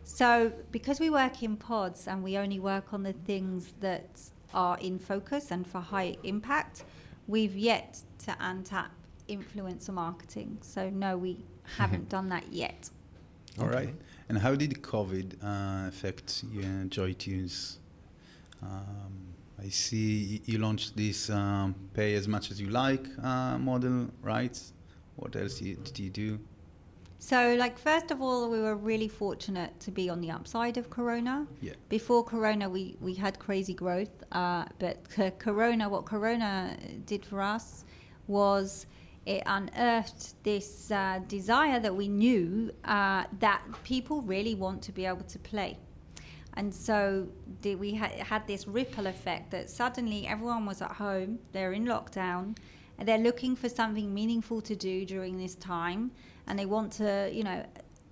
So, 0.04 0.52
because 0.70 1.00
we 1.00 1.08
work 1.08 1.42
in 1.42 1.56
pods 1.56 2.06
and 2.06 2.22
we 2.22 2.36
only 2.36 2.58
work 2.58 2.92
on 2.92 3.02
the 3.02 3.14
things 3.14 3.72
that 3.80 4.20
are 4.52 4.76
in 4.78 4.98
focus 4.98 5.50
and 5.50 5.66
for 5.66 5.80
high 5.80 6.16
impact, 6.24 6.84
we've 7.26 7.56
yet 7.56 8.00
to 8.26 8.32
untap 8.32 8.88
influencer 9.28 9.90
marketing. 9.94 10.58
So, 10.60 10.90
no, 10.90 11.16
we 11.16 11.38
haven't 11.76 12.08
done 12.08 12.28
that 12.30 12.52
yet. 12.52 12.90
All 13.58 13.68
right. 13.68 13.88
Okay. 13.88 13.94
And 14.28 14.36
how 14.38 14.54
did 14.54 14.82
COVID 14.82 15.34
uh, 15.42 15.88
affect 15.88 16.44
uh, 16.44 16.84
JoyTunes? 16.88 17.76
Um, 18.62 19.29
I 19.62 19.68
see 19.68 20.40
you 20.46 20.58
launched 20.58 20.96
this 20.96 21.28
um, 21.28 21.74
pay 21.92 22.14
as 22.14 22.26
much 22.26 22.50
as 22.50 22.60
you 22.60 22.70
like 22.70 23.06
uh, 23.22 23.58
model, 23.58 24.08
right? 24.22 24.58
What 25.16 25.36
else 25.36 25.58
did 25.58 25.98
you 25.98 26.10
do? 26.10 26.38
So, 27.18 27.54
like, 27.58 27.78
first 27.78 28.10
of 28.10 28.22
all, 28.22 28.48
we 28.48 28.60
were 28.60 28.76
really 28.76 29.08
fortunate 29.08 29.78
to 29.80 29.90
be 29.90 30.08
on 30.08 30.22
the 30.22 30.30
upside 30.30 30.78
of 30.78 30.88
Corona. 30.88 31.46
Yeah. 31.60 31.74
Before 31.90 32.24
Corona, 32.24 32.70
we, 32.70 32.96
we 33.00 33.12
had 33.12 33.38
crazy 33.38 33.74
growth, 33.74 34.24
uh, 34.32 34.64
but 34.78 34.96
c- 35.14 35.30
Corona, 35.38 35.90
what 35.90 36.06
Corona 36.06 36.74
did 37.04 37.26
for 37.26 37.42
us 37.42 37.84
was 38.26 38.86
it 39.26 39.42
unearthed 39.44 40.42
this 40.44 40.90
uh, 40.90 41.20
desire 41.28 41.78
that 41.78 41.94
we 41.94 42.08
knew 42.08 42.72
uh, 42.84 43.24
that 43.38 43.60
people 43.84 44.22
really 44.22 44.54
want 44.54 44.80
to 44.80 44.92
be 44.92 45.04
able 45.04 45.24
to 45.24 45.38
play. 45.38 45.76
And 46.60 46.74
so 46.74 47.26
we 47.64 47.94
ha- 47.94 48.22
had 48.22 48.46
this 48.46 48.68
ripple 48.68 49.06
effect 49.06 49.50
that 49.52 49.70
suddenly 49.70 50.26
everyone 50.26 50.66
was 50.66 50.82
at 50.82 50.92
home, 50.92 51.38
they're 51.52 51.72
in 51.72 51.86
lockdown, 51.86 52.54
and 52.98 53.08
they're 53.08 53.24
looking 53.30 53.56
for 53.56 53.70
something 53.70 54.12
meaningful 54.12 54.60
to 54.60 54.76
do 54.76 55.06
during 55.06 55.38
this 55.38 55.54
time, 55.54 56.10
and 56.46 56.58
they 56.58 56.66
want 56.66 56.92
to, 56.92 57.30
you 57.32 57.44
know, 57.44 57.64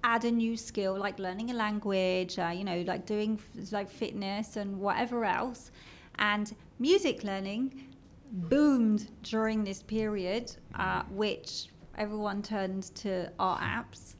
add 0.02 0.24
a 0.24 0.30
new 0.30 0.56
skill 0.56 0.96
like 0.96 1.18
learning 1.18 1.50
a 1.50 1.52
language, 1.52 2.38
uh, 2.38 2.48
you 2.48 2.64
know, 2.64 2.80
like 2.86 3.04
doing 3.04 3.38
f- 3.38 3.70
like 3.70 3.90
fitness 3.90 4.56
and 4.56 4.80
whatever 4.80 5.26
else. 5.26 5.70
And 6.18 6.50
music 6.78 7.24
learning 7.24 7.74
boomed 8.32 9.10
during 9.24 9.62
this 9.62 9.82
period, 9.82 10.56
uh, 10.74 11.02
which 11.10 11.68
everyone 11.98 12.40
turned 12.40 12.84
to 12.94 13.30
our 13.38 13.58
apps 13.58 14.14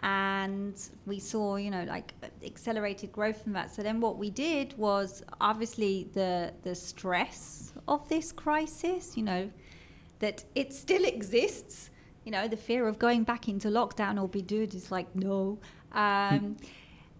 and 0.00 0.90
we 1.06 1.18
saw 1.18 1.56
you 1.56 1.70
know 1.70 1.84
like 1.84 2.12
accelerated 2.44 3.12
growth 3.12 3.42
from 3.42 3.52
that. 3.52 3.74
So 3.74 3.82
then 3.82 4.00
what 4.00 4.18
we 4.18 4.30
did 4.30 4.76
was 4.76 5.22
obviously 5.40 6.08
the 6.12 6.52
the 6.62 6.74
stress 6.74 7.72
of 7.88 8.08
this 8.08 8.32
crisis 8.32 9.16
you 9.16 9.22
know 9.22 9.50
that 10.18 10.44
it 10.54 10.72
still 10.72 11.04
exists 11.14 11.90
you 12.24 12.32
know 12.32 12.48
the 12.48 12.56
fear 12.56 12.86
of 12.88 12.98
going 12.98 13.24
back 13.24 13.48
into 13.48 13.68
lockdown 13.68 14.20
or 14.20 14.28
be 14.28 14.42
dude 14.42 14.74
is 14.74 14.90
like 14.90 15.14
no. 15.14 15.58
Um, 15.92 16.56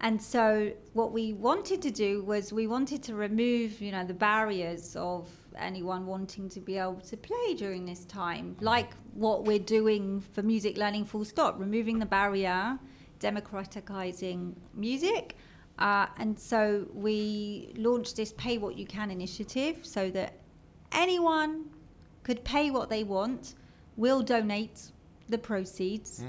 and 0.01 0.21
so 0.21 0.73
what 0.93 1.13
we 1.13 1.33
wanted 1.33 1.81
to 1.83 1.91
do 1.91 2.23
was 2.23 2.53
we 2.53 2.67
wanted 2.67 3.03
to 3.05 3.15
remove 3.15 3.81
you 3.81 3.93
know 3.93 4.05
the 4.05 4.15
barriers 4.15 4.95
of 4.97 5.29
anyone 5.57 6.07
wanting 6.07 6.49
to 6.51 6.61
be 6.61 6.79
able 6.79 7.01
to 7.01 7.17
play 7.17 7.55
during 7.55 7.85
this 7.85 8.05
time. 8.05 8.57
Like 8.61 8.91
what 9.15 9.45
we're 9.45 9.59
doing 9.59 10.21
for 10.33 10.43
music 10.43 10.77
learning 10.77 11.07
full 11.07 11.25
stop 11.25 11.59
removing 11.59 11.99
the 11.99 12.07
barrier 12.07 12.79
democratizing 13.19 14.55
music. 14.75 15.37
Uh, 15.79 16.07
and 16.19 16.39
so 16.39 16.87
we 16.93 17.73
launched 17.77 18.17
this 18.17 18.33
pay 18.33 18.59
what 18.59 18.77
you 18.77 18.87
can 18.87 19.11
initiative 19.11 19.79
so 19.83 20.11
that 20.11 20.35
anyone 20.93 21.65
could 22.23 22.43
pay 22.45 22.71
what 22.71 22.89
they 22.89 23.05
want 23.05 23.55
we'll 23.97 24.23
donate 24.23 24.93
the 25.29 25.39
proceeds. 25.39 26.21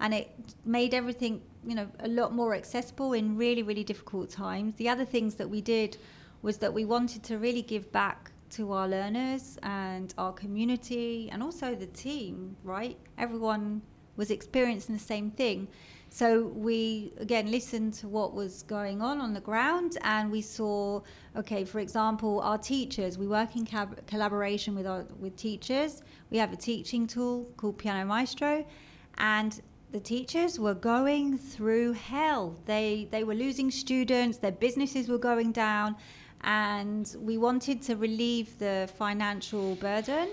And 0.00 0.14
it 0.14 0.30
made 0.64 0.94
everything 0.94 1.42
you 1.66 1.74
know 1.74 1.88
a 2.00 2.08
lot 2.08 2.34
more 2.34 2.54
accessible 2.54 3.14
in 3.14 3.36
really 3.36 3.62
really 3.62 3.84
difficult 3.84 4.30
times. 4.30 4.74
The 4.76 4.88
other 4.88 5.04
things 5.04 5.34
that 5.36 5.48
we 5.48 5.60
did 5.60 5.96
was 6.42 6.58
that 6.58 6.72
we 6.72 6.84
wanted 6.84 7.22
to 7.24 7.38
really 7.38 7.62
give 7.62 7.90
back 7.90 8.30
to 8.54 8.72
our 8.72 8.88
learners 8.88 9.58
and 9.62 10.14
our 10.16 10.32
community 10.32 11.28
and 11.32 11.42
also 11.42 11.74
the 11.74 11.86
team 11.86 12.56
right? 12.62 12.96
Everyone 13.18 13.82
was 14.16 14.30
experiencing 14.30 14.94
the 14.94 15.00
same 15.00 15.30
thing. 15.30 15.68
So 16.08 16.46
we 16.46 17.12
again 17.18 17.50
listened 17.50 17.94
to 17.94 18.06
what 18.06 18.34
was 18.34 18.62
going 18.62 19.02
on 19.02 19.20
on 19.20 19.34
the 19.34 19.40
ground 19.40 19.98
and 20.02 20.30
we 20.30 20.42
saw 20.42 21.00
okay 21.36 21.64
for 21.64 21.80
example 21.80 22.40
our 22.40 22.58
teachers. 22.58 23.18
We 23.18 23.26
work 23.26 23.56
in 23.56 23.64
cab- 23.64 24.06
collaboration 24.06 24.76
with 24.76 24.86
our 24.86 25.04
with 25.18 25.34
teachers. 25.36 26.02
We 26.30 26.38
have 26.38 26.52
a 26.52 26.56
teaching 26.56 27.08
tool 27.08 27.48
called 27.56 27.78
piano 27.78 28.04
maestro 28.04 28.64
and 29.18 29.60
the 29.90 30.00
teachers 30.00 30.58
were 30.58 30.74
going 30.74 31.38
through 31.38 31.92
hell. 31.92 32.56
They 32.66 33.08
they 33.10 33.24
were 33.24 33.34
losing 33.34 33.72
students. 33.72 34.38
Their 34.38 34.52
businesses 34.66 35.08
were 35.08 35.18
going 35.18 35.50
down 35.50 35.96
and 36.44 37.16
we 37.18 37.38
wanted 37.38 37.82
to 37.82 37.96
relieve 37.96 38.58
the 38.58 38.88
financial 38.96 39.74
burden 39.76 40.28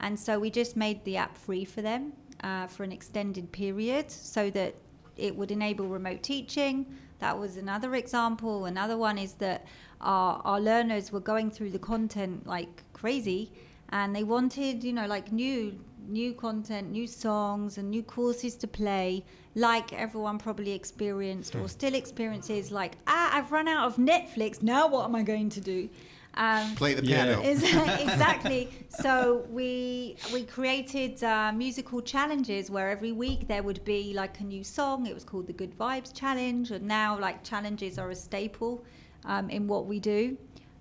and 0.00 0.18
so 0.18 0.38
we 0.38 0.50
just 0.50 0.76
made 0.76 1.02
the 1.04 1.16
app 1.16 1.36
free 1.36 1.64
for 1.64 1.80
them 1.80 2.12
uh, 2.42 2.66
for 2.66 2.82
an 2.82 2.92
extended 2.92 3.50
period 3.52 4.10
so 4.10 4.50
that 4.50 4.74
it 5.16 5.34
would 5.36 5.50
enable 5.50 5.86
remote 5.86 6.22
teaching. 6.22 6.86
That 7.20 7.38
was 7.38 7.56
another 7.56 7.94
example. 7.94 8.64
Another 8.64 8.96
one 8.96 9.18
is 9.18 9.34
that 9.34 9.66
our, 10.00 10.40
our 10.44 10.60
learners 10.60 11.12
were 11.12 11.20
going 11.20 11.50
through 11.50 11.70
the 11.70 11.78
content 11.78 12.46
like 12.46 12.82
crazy 12.92 13.52
and 13.90 14.16
they 14.16 14.24
wanted 14.24 14.82
you 14.82 14.92
know 14.92 15.06
like 15.06 15.30
new 15.30 15.78
new 16.08 16.32
content 16.34 16.90
new 16.90 17.06
songs 17.06 17.78
and 17.78 17.90
new 17.90 18.02
courses 18.02 18.56
to 18.56 18.66
play 18.66 19.24
like 19.54 19.92
everyone 19.92 20.38
probably 20.38 20.72
experienced 20.72 21.54
or 21.54 21.68
still 21.68 21.94
experiences 21.94 22.72
like 22.72 22.96
ah 23.06 23.30
i've 23.34 23.52
run 23.52 23.68
out 23.68 23.86
of 23.86 23.96
netflix 23.96 24.62
now 24.62 24.88
what 24.88 25.04
am 25.04 25.14
i 25.14 25.22
going 25.22 25.50
to 25.50 25.60
do 25.60 25.88
um, 26.34 26.74
Play 26.76 26.94
the 26.94 27.02
piano. 27.02 27.42
Is- 27.44 27.62
exactly. 27.62 28.70
So 28.88 29.44
we 29.50 30.16
we 30.32 30.44
created 30.44 31.22
uh, 31.22 31.52
musical 31.52 32.00
challenges 32.00 32.70
where 32.70 32.88
every 32.88 33.12
week 33.12 33.48
there 33.48 33.62
would 33.62 33.84
be 33.84 34.14
like 34.14 34.40
a 34.40 34.44
new 34.44 34.64
song. 34.64 35.06
It 35.06 35.14
was 35.14 35.24
called 35.24 35.46
the 35.46 35.52
Good 35.52 35.76
Vibes 35.76 36.14
Challenge, 36.14 36.70
and 36.70 36.86
now 36.86 37.18
like 37.18 37.44
challenges 37.44 37.98
are 37.98 38.10
a 38.10 38.14
staple 38.14 38.82
um, 39.24 39.50
in 39.50 39.66
what 39.66 39.86
we 39.86 40.00
do. 40.00 40.36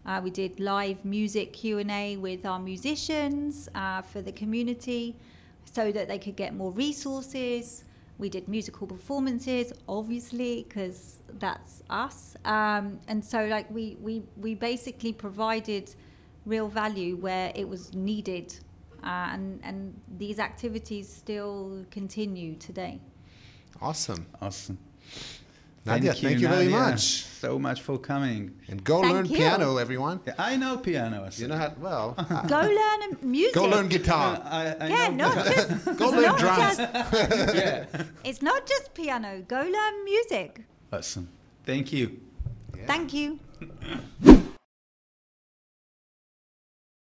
Uh, 0.05 0.19
we 0.23 0.31
did 0.31 0.59
live 0.59 1.03
music 1.05 1.53
Q 1.53 1.79
and 1.79 1.91
A 1.91 2.17
with 2.17 2.45
our 2.45 2.59
musicians 2.59 3.69
uh, 3.75 4.01
for 4.01 4.21
the 4.21 4.31
community, 4.31 5.15
so 5.65 5.91
that 5.91 6.07
they 6.07 6.17
could 6.17 6.35
get 6.35 6.55
more 6.55 6.71
resources. 6.71 7.83
We 8.21 8.29
did 8.29 8.47
musical 8.47 8.85
performances, 8.85 9.73
obviously, 9.89 10.63
because 10.67 11.17
that's 11.39 11.81
us. 11.89 12.37
Um, 12.45 12.99
and 13.07 13.25
so, 13.25 13.47
like, 13.47 13.69
we, 13.71 13.97
we, 13.99 14.21
we 14.37 14.53
basically 14.53 15.11
provided 15.11 15.93
real 16.45 16.67
value 16.67 17.15
where 17.15 17.51
it 17.55 17.67
was 17.67 17.95
needed. 17.95 18.53
Uh, 19.03 19.29
and, 19.33 19.59
and 19.63 19.99
these 20.19 20.37
activities 20.37 21.11
still 21.11 21.83
continue 21.89 22.55
today. 22.57 23.01
Awesome. 23.81 24.27
Awesome. 24.39 24.77
Nadia, 25.85 26.13
thank 26.13 26.39
you 26.39 26.47
very 26.47 26.65
Nadia, 26.65 26.79
much. 26.91 27.23
So 27.41 27.57
much 27.57 27.81
for 27.81 27.97
coming. 27.97 28.53
And 28.67 28.83
go 28.83 29.01
Thank 29.01 29.13
learn 29.13 29.25
you. 29.25 29.37
piano, 29.37 29.77
everyone. 29.77 30.19
Yeah, 30.27 30.35
I 30.37 30.55
know 30.55 30.77
piano. 30.77 31.27
You 31.35 31.47
know 31.47 31.57
how, 31.57 31.73
well, 31.79 32.13
Go 32.47 32.59
learn 32.61 33.17
music. 33.23 33.55
go 33.55 33.65
learn 33.65 33.85
Uh, 33.85 33.89
guitar. 33.89 34.41
I, 34.45 34.75
I 34.79 34.87
Yeah, 34.87 35.07
know 35.09 35.33
not 35.33 35.45
just. 35.45 35.97
Go 35.97 36.09
learn 36.09 36.35
drums. 36.37 36.77
just- 36.77 36.79
yeah. 37.55 37.85
it's 38.23 38.41
not 38.43 38.67
just 38.67 38.93
piano. 38.93 39.41
Go 39.47 39.57
learn 39.57 40.05
music. 40.05 40.61
Awesome. 40.93 41.27
Thank 41.65 41.91
you. 41.91 42.19
Yeah. 42.77 42.85
Thank 42.85 43.13
you. 43.13 43.39